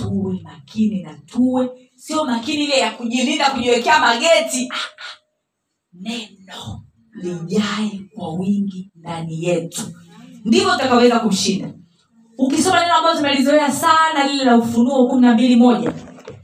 [0.00, 1.90] tuwe makini na tuwe.
[1.96, 4.72] Sio makini ile ya kujilinda kujiwekea mageti.
[5.92, 6.82] Neno
[7.14, 9.82] lijae kwa wingi ndani yetu.
[10.44, 11.72] Ndivyo utakaweza kumshinda
[12.38, 15.92] ukisoma neno ambayo zimelizoea sana lile la ufunuo kumi na mbili moja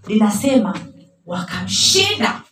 [0.06, 0.78] linasema
[1.26, 2.42] wakamshinda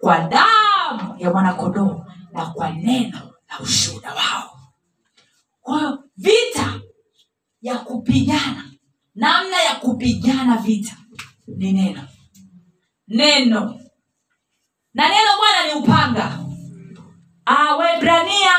[0.00, 3.20] kwa damu ya mwanakodoo na kwa neno
[3.50, 4.58] la ushuhuda wao.
[5.60, 6.80] Kwa vita
[7.62, 8.64] ya kupigana
[9.18, 10.96] namna ya kupigana vita
[11.46, 12.02] ni neno.
[13.08, 13.80] Neno.
[14.94, 16.38] Na neno bwana ni upanga.
[17.78, 18.52] Webrania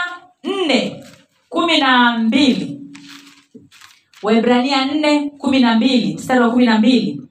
[0.43, 1.03] nne
[1.49, 2.81] kumi na mbili.
[4.23, 7.21] Webrania nne kumi na mbili mstari wa kumi na mbili.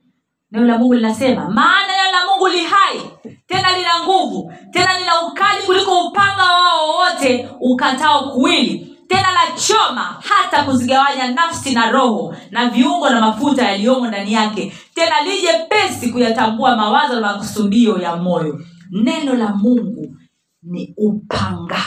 [0.51, 3.01] Neno la mungu linasema maana neno la mungu li hai
[3.47, 10.23] tena lina nguvu tena lina ukali kuliko upanga wao wowote ukatao kuwili tena la choma
[10.29, 14.73] hata kuzigawanya nafsi na roho na viungo na mafuta yaliyomo ndani yake.
[14.95, 18.61] Tena lije pesi kuyatambua mawazo na makusudio ya moyo.
[18.91, 20.17] Neno la mungu
[20.63, 21.83] ni upanga.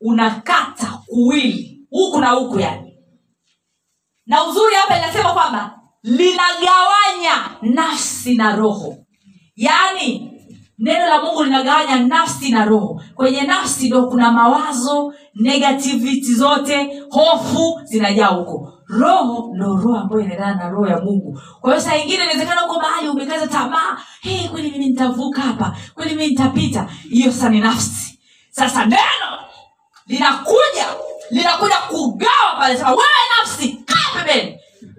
[0.00, 2.92] Unakata kuwili huku na huku yani.
[4.26, 8.96] Na uzuri hapa inasema kwamba linagawanya nafsi na roho.
[9.56, 10.32] Yaani
[10.78, 13.02] neno la mungu linagawanya nafsi na roho.
[13.14, 18.72] Kwenye nafsi ndo kuna mawazo negativity zote hofu zinajaa huko.
[18.88, 21.40] Roho ndo roho ambayo inaendana na roho ya mungu.
[21.60, 23.98] Kwa hiyo saa ingine inawezekana huko mahali umekaza tamaa.
[24.20, 25.76] Hey, kweli mimi nitavuka hapa.
[25.94, 26.88] Kweli mimi nitapita.
[27.10, 28.18] Hiyo sasa ni nafsi.
[28.50, 29.38] Sasa neno
[30.06, 30.86] linakuja
[31.30, 32.76] linakuja kugawa pale.
[32.76, 33.02] Sema wewe
[33.42, 33.98] nafsi kaa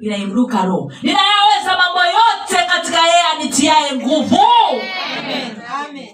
[0.02, 0.92] inaimruka roho.
[1.04, 4.40] Ninayaweza mambo yote katika yeye anitiaye nguvu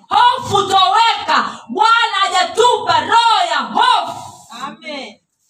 [0.09, 1.59] hofu toweka.
[1.69, 4.21] Bwana hajatupa roho ya hofu.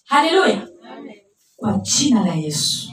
[0.04, 0.68] Haleluya.
[1.56, 2.90] Kwa jina la yesu.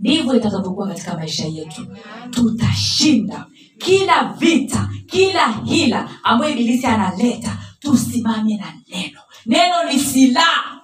[0.00, 1.86] Ndivyo itakavyokuwa katika maisha yetu.
[2.30, 3.46] Tutashinda.
[3.78, 9.20] Kila vita kila hila ambayo ibilisi analeta tusimame na neno.
[9.46, 10.80] Neno ni silaha.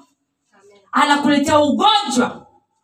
[0.92, 2.41] Anakuletea ugonjwa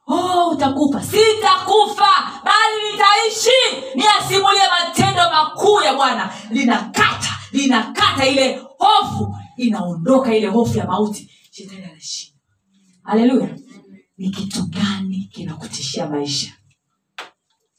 [0.09, 1.03] oh, utakufa.
[1.03, 2.11] Sitakufa
[2.45, 3.95] bali nitaishi.
[3.95, 6.33] Niasimulie matendo makuu ya bwana.
[6.51, 9.37] Linakata linakata ile hofu.
[9.57, 11.31] Inaondoka ile hofu ya mauti.
[11.51, 12.39] Shetani anashinda.
[13.03, 13.49] Haleluya.
[14.19, 16.53] Ni kitu gani kinakutishia maisha?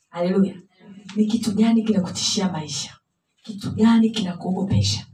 [0.09, 0.55] Haleluya.
[1.15, 2.95] Ni kitu gani kinakutishia maisha?
[3.43, 5.05] Kitu gani kinakuogopesha?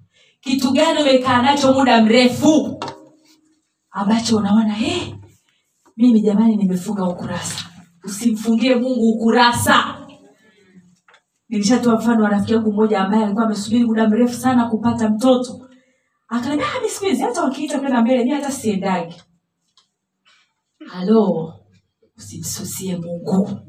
[0.41, 2.83] Kitu gani umekaa nacho muda mrefu
[3.91, 5.13] ambacho unaona hey,
[5.97, 7.65] mimi jamani nimefunga ukurasa.
[8.03, 10.07] Usimfungie mungu ukurasa.
[11.49, 15.69] Nilishatoa mfano wa rafiki yangu mmoja ambaye alikuwa amesubiri muda mrefu sana kupata mtoto.
[16.27, 19.15] Akaniambia "Ah, mi siku hizi hata wakiita kwenda mbele mi hata siendagi
[20.87, 21.53] halo
[22.17, 23.59] usimsusie mungu.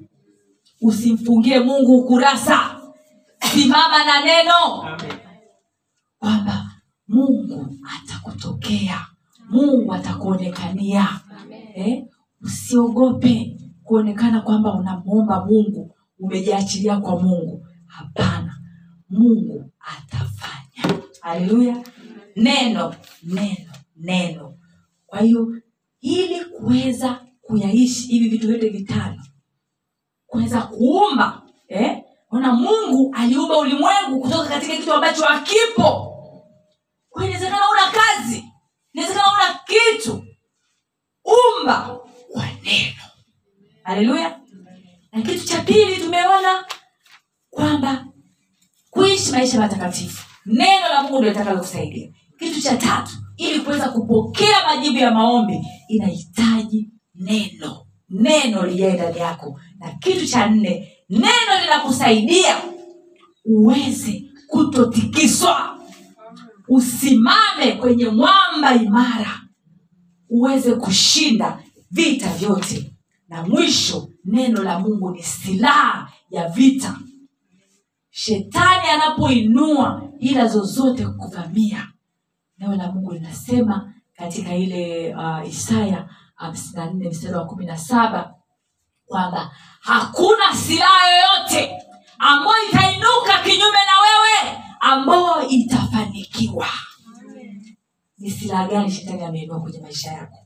[0.81, 2.81] Usimfungie mungu ukurasa.
[3.53, 4.99] Simama na neno.
[6.19, 6.71] Kwamba
[7.09, 9.07] mungu atakutokea.
[9.49, 11.21] Mungu atakuonekania.
[11.75, 12.05] Eh?
[12.47, 17.67] Usiogope kuonekana kwamba unamwomba mungu umejiachilia kwa mungu.
[17.87, 18.59] Hapana.
[19.11, 21.01] Mungu atafanya.
[21.21, 21.83] Haleluya.
[22.37, 24.55] Neno neno neno.
[25.07, 25.57] Kwa hiyo
[26.01, 29.23] ili kuweza kuyaishi hivi vitu vyote vitano
[30.27, 32.03] kuweza kuumba eh?
[32.31, 36.13] ona mungu aliumba ulimwengu kutoka katika kitu ambacho hakipo.
[37.17, 38.45] Inawezekana una kazi
[38.93, 40.25] inawezekana una kitu.
[41.25, 41.99] Umba
[42.33, 43.03] kwa neno.
[43.83, 44.41] Haleluya.
[45.13, 46.65] Na kitu cha pili tumeona
[47.51, 48.07] kwamba
[48.91, 50.27] kuishi maisha matakatifu.
[50.47, 52.09] Neno la mungu ndio litakalokusaidia.
[52.39, 57.87] Kitu cha tatu ili kuweza kupokea majibu ya maombi inahitaji neno.
[58.09, 59.61] Neno lijae ndani yako.
[59.79, 62.57] Na kitu cha nne neno linakusaidia
[63.45, 65.79] uweze kutotikiswa.
[66.69, 69.41] Usimame kwenye mwamba imara.
[70.29, 72.93] Uweze kushinda vita vyote.
[73.29, 76.99] Na mwisho neno la mungu ni silaha ya vita.
[78.11, 81.89] Shetani anapoinua ila zozote kuvamia
[82.59, 87.79] neno la mungu linasema katika ile uh, isaya hamsini na nne mstari wa kumi na
[87.79, 88.35] saba
[89.07, 89.51] kwamba
[89.81, 91.77] hakuna silaha yoyote
[92.19, 96.67] ambayo itainuka kinyume na wewe ambayo itafanikiwa.
[98.19, 100.46] Ni silaha gani shetani ameinua kwenye maisha yako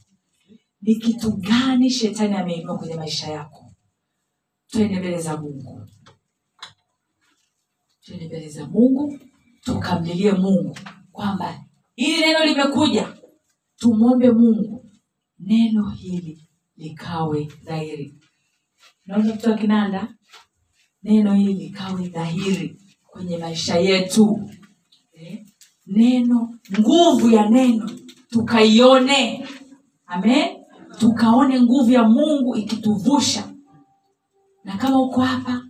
[0.82, 3.72] ni kitu gani shetani ameinua kwenye maisha yako?
[4.66, 5.86] Twende mbele za mungu.
[8.04, 9.18] Twende mbele za mungu
[9.60, 10.78] tukamlilie mungu
[11.12, 13.16] kwamba hili neno limekuja.
[13.76, 14.90] Tumwombe mungu
[15.38, 18.14] neno hili likawe dhahiri.
[19.06, 20.14] Naona mtu wa kinanda
[21.02, 22.76] neno hili likawe dhahiri
[23.06, 24.50] kwenye maisha yetu.
[25.12, 25.46] Eh?
[25.86, 27.90] neno nguvu ya neno
[28.30, 29.48] tukaione.
[30.06, 30.59] Amen
[31.00, 33.44] tukaone nguvu ya mungu ikituvusha.
[34.64, 35.62] Na kama uko hapa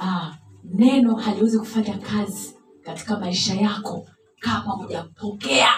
[0.00, 0.32] ah,
[0.64, 4.06] neno haliwezi kufanya kazi katika maisha yako
[4.40, 5.68] kama hujapokea.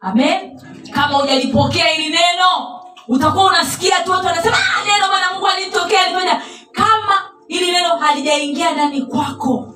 [0.00, 0.60] Amen?
[0.90, 6.42] Kama hujalipokea hili neno utakuwa unasikia tu watu wanasema "Ah, neno bana mungu alinitokea alifanya.
[6.72, 9.74] Kama hili neno halijaingia ndani kwako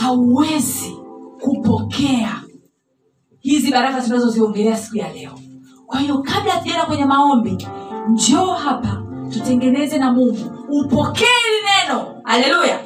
[0.00, 0.96] hauwezi
[1.40, 2.42] kupokea
[3.40, 5.38] hizi baraka tunazoziongelea siku ya leo
[5.86, 7.66] kwa hiyo kabla hatujaenda kwenye maombi
[8.08, 10.50] njoo hapa tutengeneze na mungu.
[10.68, 12.20] Upokee hili neno.
[12.24, 12.80] Haleluya.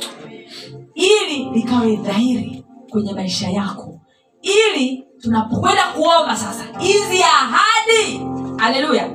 [0.94, 4.00] Ili likawe dhahiri kwenye maisha yako.
[4.42, 8.20] Ili tunapokwenda kuomba sasa hizi ahadi
[8.56, 9.10] haleluya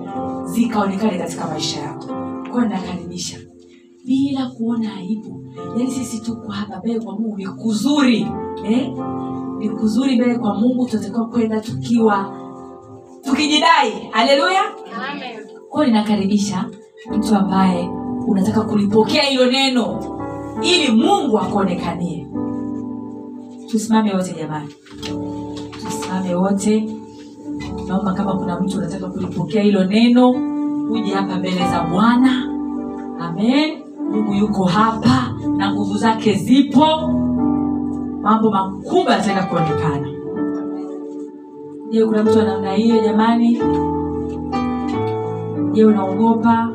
[0.45, 2.05] zikaonekane katika maisha yako.
[2.51, 3.37] Kwayo nakaribisha.
[4.05, 5.45] Bila kuona aibu
[5.77, 8.27] yaani sisi tuko hapa mbele kwa mungu ni kuzuri
[8.65, 8.91] eh?
[9.59, 12.35] ni kuzuri mbele kwa mungu tunatakiwa kwenda tukiwa
[13.25, 14.07] tukijidai.
[14.11, 14.61] Haleluya.
[15.69, 16.65] Kwayo ninakaribisha
[17.17, 17.89] mtu ambaye
[18.27, 19.99] unataka kulipokea hilo neno
[20.61, 22.27] ili mungu akuonekanie
[23.71, 24.69] tusimame wote jamani.
[25.85, 26.89] Tusimame wote.
[27.87, 30.29] Naomba kama kuna mtu unataka kulipokea hilo neno
[30.91, 32.43] uje hapa mbele za bwana.
[33.19, 33.83] Amen.
[34.11, 36.85] Mungu yuko hapa na nguvu zake zipo.
[38.21, 40.12] Mambo makubwa yataenda kuonekana
[41.93, 43.59] je kuna mtu wa namna hiyo jamani?
[45.73, 46.69] Je unaogopa?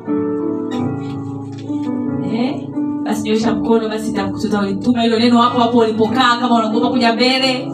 [2.32, 2.68] Eh?
[3.04, 7.68] basi nyosha mkono basi tuta- tutalituma hilo neno hapo hapo ulipokaa kama unaogopa kuja mbele.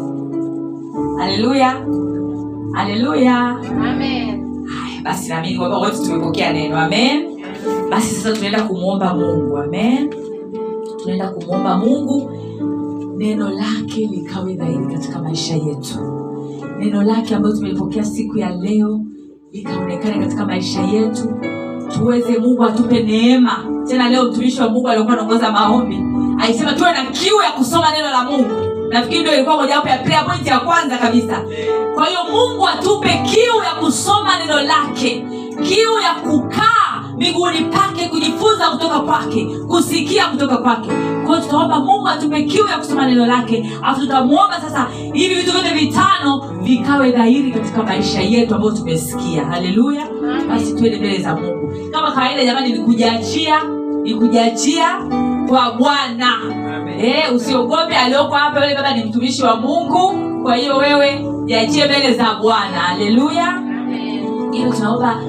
[1.18, 1.86] Haleluya.
[2.72, 3.38] Haleluya.
[3.80, 4.44] Amen.
[5.02, 6.76] basi naamini kwamba wote tumepokea neno.
[6.78, 7.30] Amen.
[7.90, 9.58] Basi sasa tunaenda kumwomba mungu.
[9.58, 10.10] Amen.
[11.02, 12.30] Tunaenda kumwomba mungu.
[13.16, 15.98] Neno lake likawe dhahiri katika maisha yetu
[16.78, 19.00] neno lake ambayo tumelipokea siku ya leo
[19.52, 21.34] likaonekane katika maisha yetu.
[21.94, 23.64] Tuweze mungu atupe neema.
[23.88, 25.98] Tena leo mtumishi wa mungu aliokuwa anaongoza maombi.
[26.44, 28.50] Alisema tuwe na kiu ya kusoma neno la mungu.
[28.90, 31.44] Nafikiri ndio ilikuwa mojawapo ya prayer point ya kwanza kabisa.
[31.94, 35.26] Kwa hiyo mungu atupe kiu ya kusoma neno lake.
[35.62, 36.83] Kiu ya kukaa
[37.16, 40.88] miguuni pake kujifunza kutoka kwake kusikia kutoka kwake.
[41.26, 45.70] Kwao tutaomba mungu atupe kiu ya kusoma neno lake alafu tutamwomba sasa hivi vitu vyote
[45.70, 49.44] vitano vikawe dhahiri katika maisha yetu ambayo tumesikia.
[49.44, 50.06] Haleluya.
[50.48, 51.72] Basi tuende mbele za mungu.
[51.92, 52.78] Kama kawaida jamani ni
[54.02, 54.88] nikujiachia
[55.48, 56.38] kwa bwana.
[56.98, 60.14] Eh, usiogope alioko hapa yule baba ni mtumishi wa mungu.
[60.42, 62.78] Kwa hiyo wewe jiachie mbele za bwana.
[62.78, 63.62] Haleluya.
[64.52, 65.20] Hilo tunaomba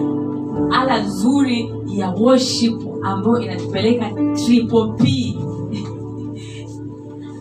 [0.82, 4.10] ala nzuri ya worship ambayo inatupeleka
[4.45, 5.38] triple p.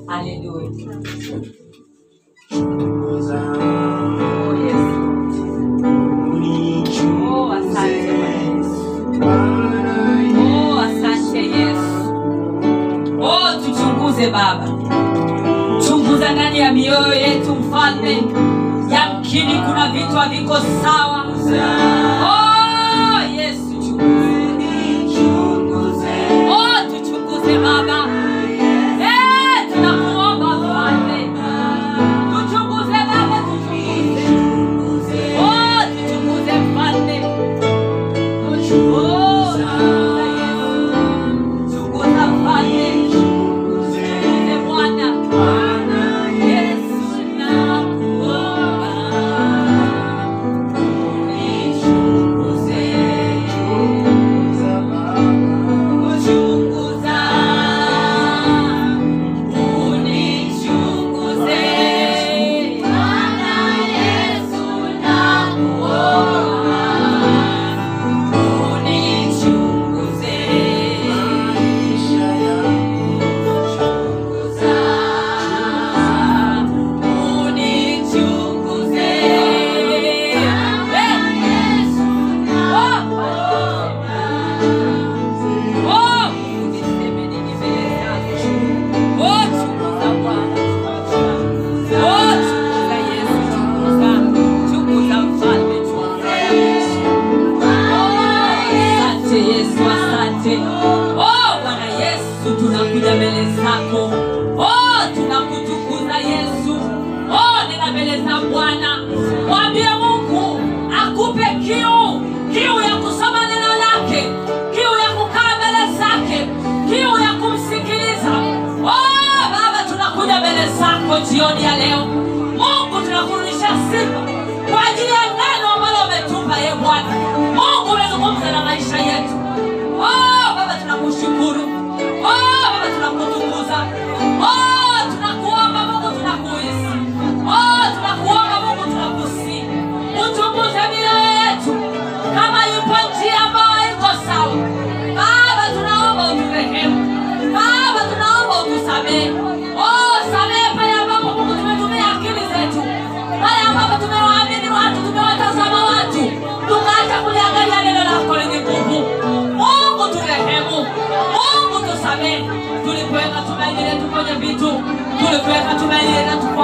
[0.07, 0.71] Haleluya
[7.27, 7.51] Oh.
[10.37, 12.13] Oh, asante yesu.
[13.21, 14.67] Oh tuchunguze baba.
[15.89, 18.23] Chunguza ndani ya mioyo yetu mfalme.
[18.91, 21.25] Yamkini kuna vitu haviko sawa.
[22.25, 22.44] Oh,
[27.59, 28.14] baba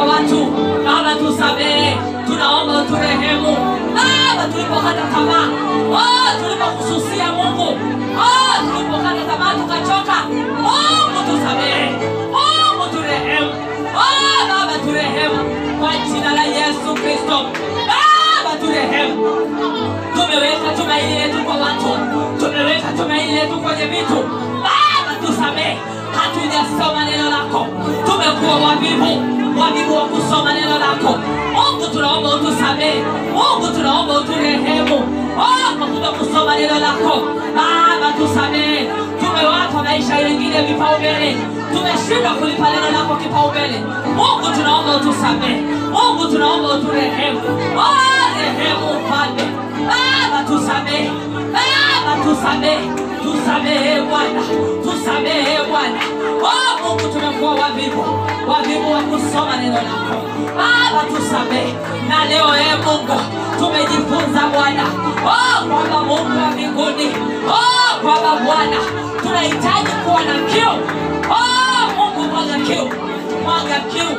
[0.00, 0.46] kwa watu,
[0.84, 1.96] Baba tusamehe,
[2.26, 3.56] tunaomba uturehemu.
[3.94, 5.48] Baba, tulipokata tamaa,
[5.92, 7.68] oh, tulipokususia Mungu,
[8.24, 10.16] oh, tulipokata tamaa tukachoka,
[10.64, 11.90] Mungu tusamehe,
[12.34, 13.50] Mungu turehemu,
[13.96, 15.38] oh, Baba turehemu,
[15.80, 17.36] kwa jina la Yesu Kristo,
[17.90, 19.26] Baba turehemu.
[20.14, 21.90] Tumeweka tumaini letu kwa watu,
[22.40, 24.18] tumeweka tumaini letu kwenye vitu.
[24.64, 25.78] Baba, tusamehe,
[26.20, 27.66] hatujasoma neno lako,
[28.06, 29.12] tumekuwa wavivu,
[29.60, 31.18] wavivu wa kusoma neno lako.
[31.54, 33.02] Mungu, tunaomba utusamehe,
[33.34, 34.94] Mungu, tunaomba uturehemu,
[35.38, 37.14] oh, kwa kuto kusoma neno lako.
[37.56, 38.90] Baba, tusamehe,
[39.20, 41.36] tumewapa maisha yengine vipaumbele,
[41.72, 43.78] tumeshindwa kulipa neno lako kipaumbele.
[44.16, 45.60] Mungu, tunaomba utusamehe,
[45.92, 47.40] Mungu, tunaomba uturehemu,
[47.76, 49.42] oh, rehemu Mfalme.
[49.90, 51.10] Baba tusamehe,
[51.52, 52.80] Baba tusamehe,
[53.22, 54.40] tusamehe Bwana,
[54.84, 56.00] tusamehe Bwana.
[56.42, 58.04] Oh Mungu, tumekuwa wavivu,
[58.48, 60.16] wavivu wa kusoma neno lako.
[60.56, 61.74] Baba tusamehe,
[62.08, 63.20] na leo ee Mungu
[63.58, 64.82] tumejifunza Bwana,
[65.24, 67.06] oh kwamba Mungu wa mbinguni,
[67.48, 68.76] oh kwamba Bwana
[69.22, 70.72] tunahitaji kuwa na kiu.
[71.30, 72.86] Oh Mungu, mwaga kiu,
[73.44, 74.10] mwaga kiu.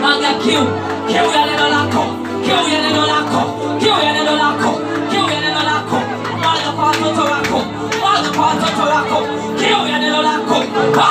[0.00, 0.66] Mwaga kiu.
[1.08, 2.04] Kiu ya neno lako.
[2.44, 3.42] Kiu ya neno lako.
[3.78, 4.80] Kiu ya neno lako.
[5.10, 5.55] Kiu ya neno
[8.36, 9.18] kwa watoto wako.
[9.58, 10.54] Kiu ya neno lako.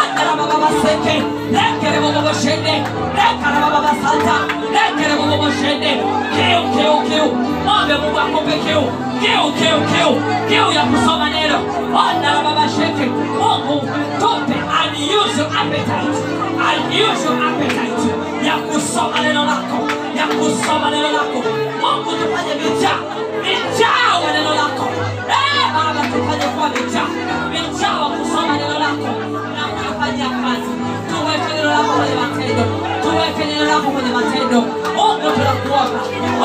[0.02, 1.16] Andara baba baseke.
[1.56, 2.22] Lekele bobo
[3.18, 4.36] lekala baba basanta.
[4.76, 5.92] Lekele bobo boshende
[6.36, 7.26] kiu kiu kiu.
[7.66, 8.82] Mwombe Mungu akupe kiu.
[9.22, 10.12] Kiu kiu kiu.
[10.50, 11.58] Kiu ya kusoma neno.
[12.06, 13.06] Andara baba sheke.
[13.40, 13.76] Mungu
[14.20, 16.20] tupe unusual appetite.
[16.66, 18.10] Unusual appetite
[18.48, 19.78] ya kusoma neno lako.
[20.18, 21.40] Ya kusoma neno lako.
[21.82, 23.00] Mungu tufanye vijaa
[23.44, 24.86] vijaa wa neno lako
[26.16, 27.10] tufanye kuwa vijaa
[27.52, 29.10] vijaa wa kusoma neno lako
[29.56, 29.64] na
[29.94, 30.72] kufanyia kazi
[31.10, 32.64] tuweke neno lako kwenye matendo
[33.04, 34.60] tuweke neno lako kwenye matendo
[34.96, 36.00] Mungu tunakuomba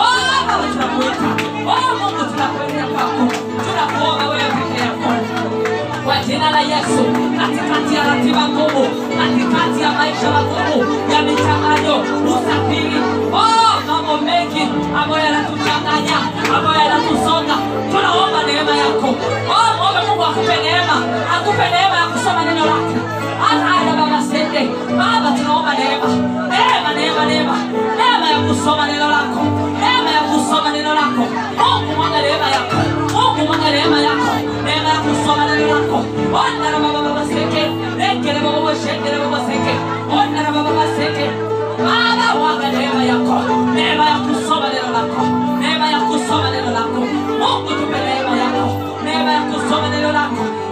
[0.05, 1.29] oh Baba tunakuita
[1.73, 3.23] oh Mungu tunakuendea kwako
[3.65, 4.67] tunakuomba wewe kwa
[6.31, 7.03] jina la Yesu,
[7.39, 8.85] katikati ya ratiba ngumu,
[9.19, 10.79] katikati ya maisha magumu
[11.13, 11.97] ya michanganyo,
[12.33, 13.01] usafiri,
[13.33, 14.63] oh, mambo mengi
[14.99, 16.17] ambayo yanatuchanganya,
[16.57, 17.57] ambayo yanatusonga,
[17.91, 19.09] tunaomba neema yako.
[19.55, 20.97] Oh, mwombe Mungu akupe neema,
[21.37, 22.97] akupe neema ya kusoma neno lake.
[23.41, 24.63] Hata baba sende,
[24.99, 26.09] Baba, tunaomba neema,
[26.55, 27.57] neema, neema, neema,
[27.99, 29.41] neema ya kusoma neno lako,
[29.81, 31.23] neema ya kusoma neno lako.
[31.59, 32.77] Mungu mwaga neema yako,
[33.15, 34.30] Mungu mwaga neema yako,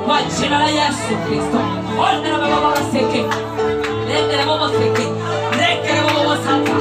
[0.09, 1.59] kwa jina la Yesu Kristo.
[2.01, 3.23] Ona na baba baba seke.
[4.09, 5.05] Lekele baba seke.
[5.61, 6.73] Lekele baba baba santa.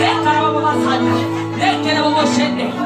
[0.00, 1.16] Lekele baba baba santa.
[1.58, 2.85] Lekele baba shende.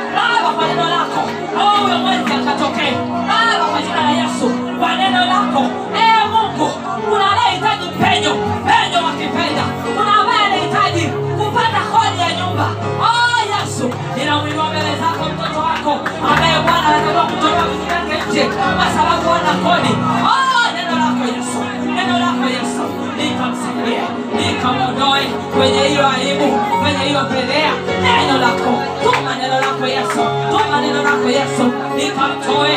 [0.71, 1.21] neno lako.
[1.61, 2.93] Oh, mwezi akatokee.
[3.27, 4.47] Baba kwa jina la yesu
[4.79, 5.61] kwa neno lako.
[5.95, 6.69] Ee mungu
[7.09, 8.31] kuna anayehitaji penyo
[8.67, 9.63] penyo wa kifedha.
[9.97, 11.07] Kuna ambaye anahitaji
[11.37, 12.67] kupata kodi ya nyumba.
[13.01, 13.85] Oh yesu
[14.17, 15.91] ninamwinua mbele zako mtoto wako
[16.29, 18.43] ambaye bwana anatakiwa kutoka vyake nje
[18.77, 19.93] kwa sababu ana kodi.
[20.33, 21.59] Oh neno lako yesu
[21.95, 22.83] neno lako yesu
[23.17, 24.01] likamsaidie
[24.37, 25.23] likamwondoe
[25.57, 26.47] kwenye hiyo aibu
[26.81, 27.71] kwenye hiyo pelea,
[28.03, 28.71] neno lako
[29.03, 30.21] tuma neno lako yesu
[30.51, 31.63] tuma neno lako yesu.
[31.95, 32.75] Nikamtoe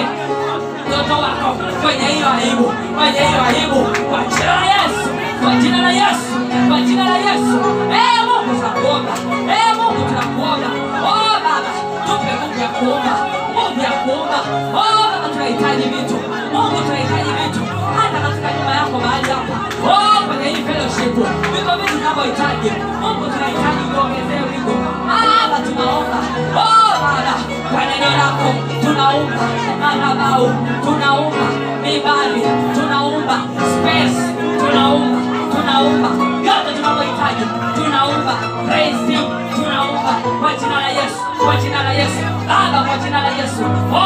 [0.86, 1.48] mtoto wako
[1.82, 2.64] kwenye hiyo aibu
[2.96, 3.80] kwenye hiyo aibu.
[4.10, 5.08] Kwa jina la yesu
[5.42, 6.34] kwa jina la yesu
[6.68, 7.56] kwa jina la yesu.
[7.92, 9.12] Ee mungu tunakuomba.
[9.54, 10.68] Ee mungu tunakuomba.
[11.08, 11.70] Oh baba
[12.06, 13.14] tupe mungu ya kuomba.
[13.54, 14.38] Mungu ya kuomba.
[14.80, 16.16] Oh baba tunahitaji vitu.
[16.52, 17.60] Mungu tunahitaji vitu
[17.98, 19.56] hata katika nyumba yako mahali hapa
[19.94, 21.14] oh kwenye hii fellowship
[21.54, 24.74] viko vitu tunavyohitaji mungu tunahitaji uongezee wigo
[25.08, 26.18] baba tunaomba
[26.64, 27.34] oh baba
[27.72, 28.48] kwa neno lako
[28.84, 29.44] tunaumba
[29.80, 30.46] madhabahu
[30.84, 31.46] tunaumba
[31.82, 32.42] mibali
[32.74, 33.36] tunaumba
[33.74, 34.18] space
[34.60, 35.18] tunaumba
[35.54, 36.08] tunaumba
[36.48, 37.44] yote tunavyohitaji
[37.76, 38.32] tunaumba
[38.68, 39.24] praise team
[39.56, 43.62] tunaumba kwa jina la yesu kwa jina la yesu baba kwa jina la yesu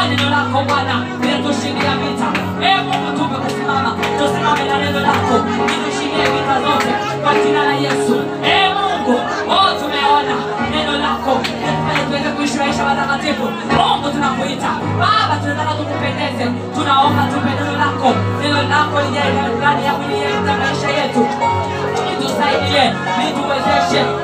[0.08, 2.28] neno lako bwana linatushindia vita.
[2.62, 3.36] Ee mungu tupe
[4.18, 5.34] tusimame na neno lako
[5.68, 6.92] litushindie vita zote
[7.22, 8.14] kwa jina la yesu.
[8.44, 9.14] Ee mungu
[9.80, 10.36] tumeona
[10.70, 11.32] neno lako
[12.08, 13.44] tuweze kuishi maisha matakatifu
[13.78, 14.70] mungu tunakuita.
[15.00, 16.44] Baba tunataka tukupendeze.
[16.74, 18.08] Tunaomba tupe neno lako
[18.42, 21.22] neno lako lijae ndani ya mwili yetu maisha yetu.
[22.10, 22.84] Litusaidie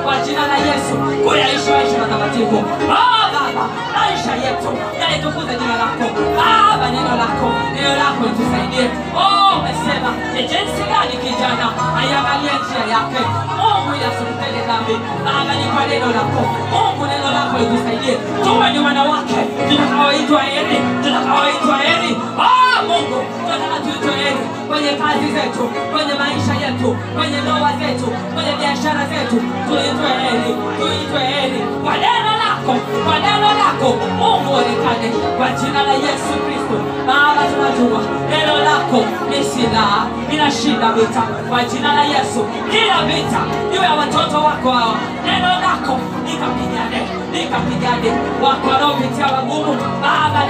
[0.05, 3.25] kwa jina la yesu kuyaishi maisha matakatifu Oh,
[3.57, 3.69] baba.
[3.97, 4.71] Maisha yetu
[5.01, 6.07] yalitukuze jina lako.
[6.39, 8.87] Baba neno lako neno lako litusaidie.
[9.23, 11.67] Oh, umesema ni jinsi gani kijana
[11.99, 13.21] aiangalie njia yake?
[13.59, 14.95] Mungu ili asitende dhambi.
[15.27, 16.43] Baba ni kwa neno lako.
[16.73, 18.15] Mungu neno lako litusaidie.
[18.45, 22.13] Tuwe ni wanawake tutakaoitwa heri tutakaoitwa heri.
[22.47, 28.53] Oh, mungu tunataka tuitwe heri kwenye kazi zetu kwenye maisha yetu kwenye ndoa zetu kwenye
[28.61, 29.37] biashara zetu.
[29.69, 31.61] Tuitwe heri tuitwe heri.
[31.85, 32.31] Kwa neno
[32.67, 36.77] lako kwa neno lako mungu onekane kwa jina la yesu kristo.
[37.07, 38.01] Baba tunajua
[38.31, 42.45] neno lako ni silaha inashinda vita kwa jina la yesu.
[42.71, 43.41] Kila vita
[43.73, 47.01] juu ya watoto wako hawa neno lako nikapigane,
[47.33, 48.11] nikapigane
[48.43, 50.45] wako wanaopitia magumu baba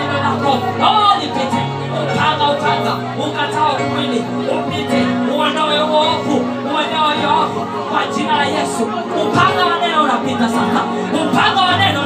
[0.83, 1.61] oh nipite
[2.03, 2.93] upanga upanga
[3.27, 4.25] ukatao mwili
[4.59, 4.99] upite
[5.37, 7.61] uondoe uovu uondoe uovu
[7.91, 8.83] kwa jina la yesu.
[9.23, 10.81] Upanga wa neno unapita sasa.
[11.23, 12.04] Upanga wa neno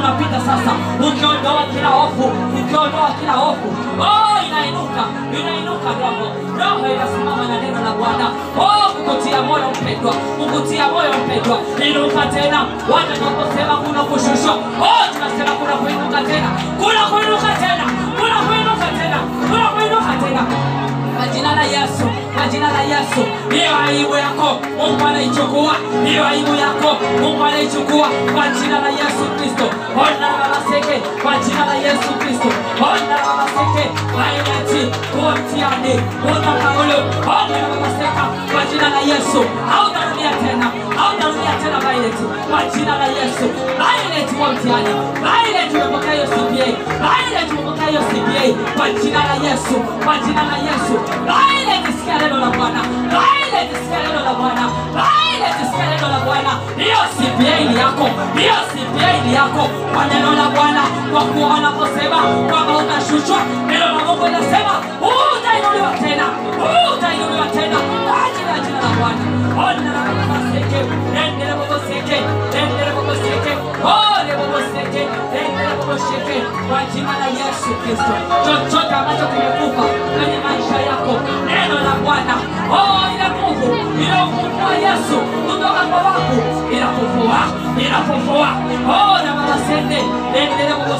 [0.69, 2.23] sasa ukiondoa kila hofu
[2.59, 3.67] ukiondoa kila hofu.
[3.99, 5.03] Oh inainuka
[5.39, 6.25] inainuka roho
[6.59, 8.27] roho inasimama na neno la bwana.
[8.59, 11.57] Oh kukutia moyo mpendwa kukutia moyo mpendwa.
[11.87, 16.49] Inuka tena watakaposema kuna kushushwa oh tunasema kuna kuinuka tena
[16.81, 17.83] kuna kuinuka tena
[18.19, 19.17] kuna kuinuka tena
[19.49, 20.41] kuna kuinuka tena.
[21.17, 22.05] Kwa jina la Yesu,
[22.51, 23.21] jina la Yesu,
[23.51, 29.65] hiyo aibu yako Mungu anaichukua, hiyo aibu yako Mungu anaichukua kwa jina la Yesu Kristo.
[29.95, 32.47] Ona baba seke kwa jina la Yesu Kristo.
[32.81, 34.81] Ona baba seke vaileti
[35.11, 35.93] kuotiane
[36.31, 36.97] ona paulo
[37.39, 39.41] ona baba seka kwa jina la Yesu.
[39.71, 40.67] Hautarudia tena,
[40.97, 43.45] hautarudia tena vaileti kwa jina la Yesu.
[43.79, 44.91] Vaileti kuotiane,
[45.25, 46.67] vaileti umepokea hiyo CPA,
[47.05, 48.43] vaileti umepokea hiyo CPA
[48.77, 50.93] kwa jina la Yesu, kwa jina la Yesu.
[51.27, 51.58] Vaileti
[51.99, 52.81] sikia neno la Bwana,
[53.13, 54.63] vaileti sikia neno la Bwana,
[54.97, 56.51] vaileti sikia neno la Bwana.
[56.77, 58.05] Hiyo CPA ni yako,
[58.39, 59.63] hiyo CPA ni yako.
[59.93, 60.81] Kwa neno la Bwana,
[61.11, 62.17] kwa kuwa anaposema
[62.49, 64.73] kwamba utashushwa, neno la Mungu linasema
[65.33, 66.25] utainuliwa tena,
[66.93, 67.77] utainuliwa tena.
[68.05, 69.21] Kwa jina la Bwana.
[69.65, 70.79] Ona na baba seke,
[71.23, 72.17] endele baba seke,
[72.59, 73.48] endele baba seke,
[76.69, 78.13] kwa jina la Yesu Kristo.
[78.45, 79.83] Chochote ambacho kimekufa
[80.13, 81.13] kwenye maisha yako,
[81.45, 82.35] neno la Bwana,
[82.71, 86.37] oh, ile nguvu iliyomfufua Yesu kutoka kwa wafu,
[86.73, 87.39] inafufua,
[87.85, 88.49] inafufua.
[88.95, 89.97] Oh, na baba sende,
[90.39, 90.99] endelea baba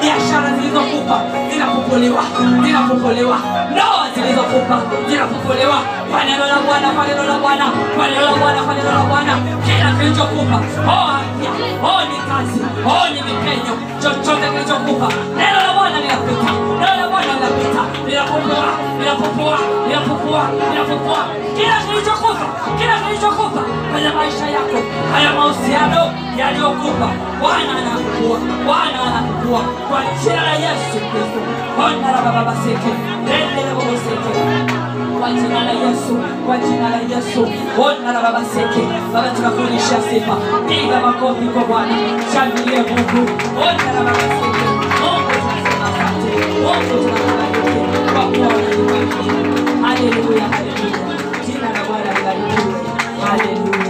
[0.00, 1.20] biashara zilizokufa
[1.50, 2.22] zinafufuliwa,
[2.64, 3.38] zinafufuliwa,
[3.72, 4.76] ndoa zilizokufa
[5.08, 5.78] zinafufuliwa.
[6.10, 7.64] Kwa neno la Bwana, kwa neno la Bwana,
[7.96, 9.32] kwa neno la Bwana, kwa neno la Bwana,
[9.66, 10.56] kila kilichokufa,
[10.88, 11.50] oh afya,
[11.82, 16.50] oh ni kazi, oh ni mipenyo, chochote kilichokufa, neno la Bwana linapita,
[16.80, 18.66] neno la Bwana linapita, linafufua,
[18.98, 19.58] linafufua,
[19.88, 20.42] linafufua,
[20.72, 21.20] linafufua
[21.56, 22.46] kila kilichokufa,
[22.78, 23.62] kila kilichokufa
[23.92, 24.78] kwenye maisha yako,
[25.12, 26.02] haya mahusiano
[26.38, 27.08] yaliyokufa,
[27.40, 31.40] Bwana anafufua, Bwana anafufua kwa jina la Yesu Kristo.
[31.76, 32.90] Bwana la baba baseke,
[33.30, 34.30] rende la baba seke,
[35.20, 36.14] kwa jina la Yesu,
[36.46, 37.42] kwa jina la Yesu.
[37.76, 40.36] Bwana la baba seke, Baba tunakurudishia sifa,
[40.68, 41.94] piga makofi kwa Bwana,
[42.32, 43.30] shangilie Mungu.
[43.54, 44.65] Bwana la baba seke,
[49.82, 52.74] Haleluya, haleluya, jina la Bwana libarikiwe.
[53.20, 53.85] Haleluya,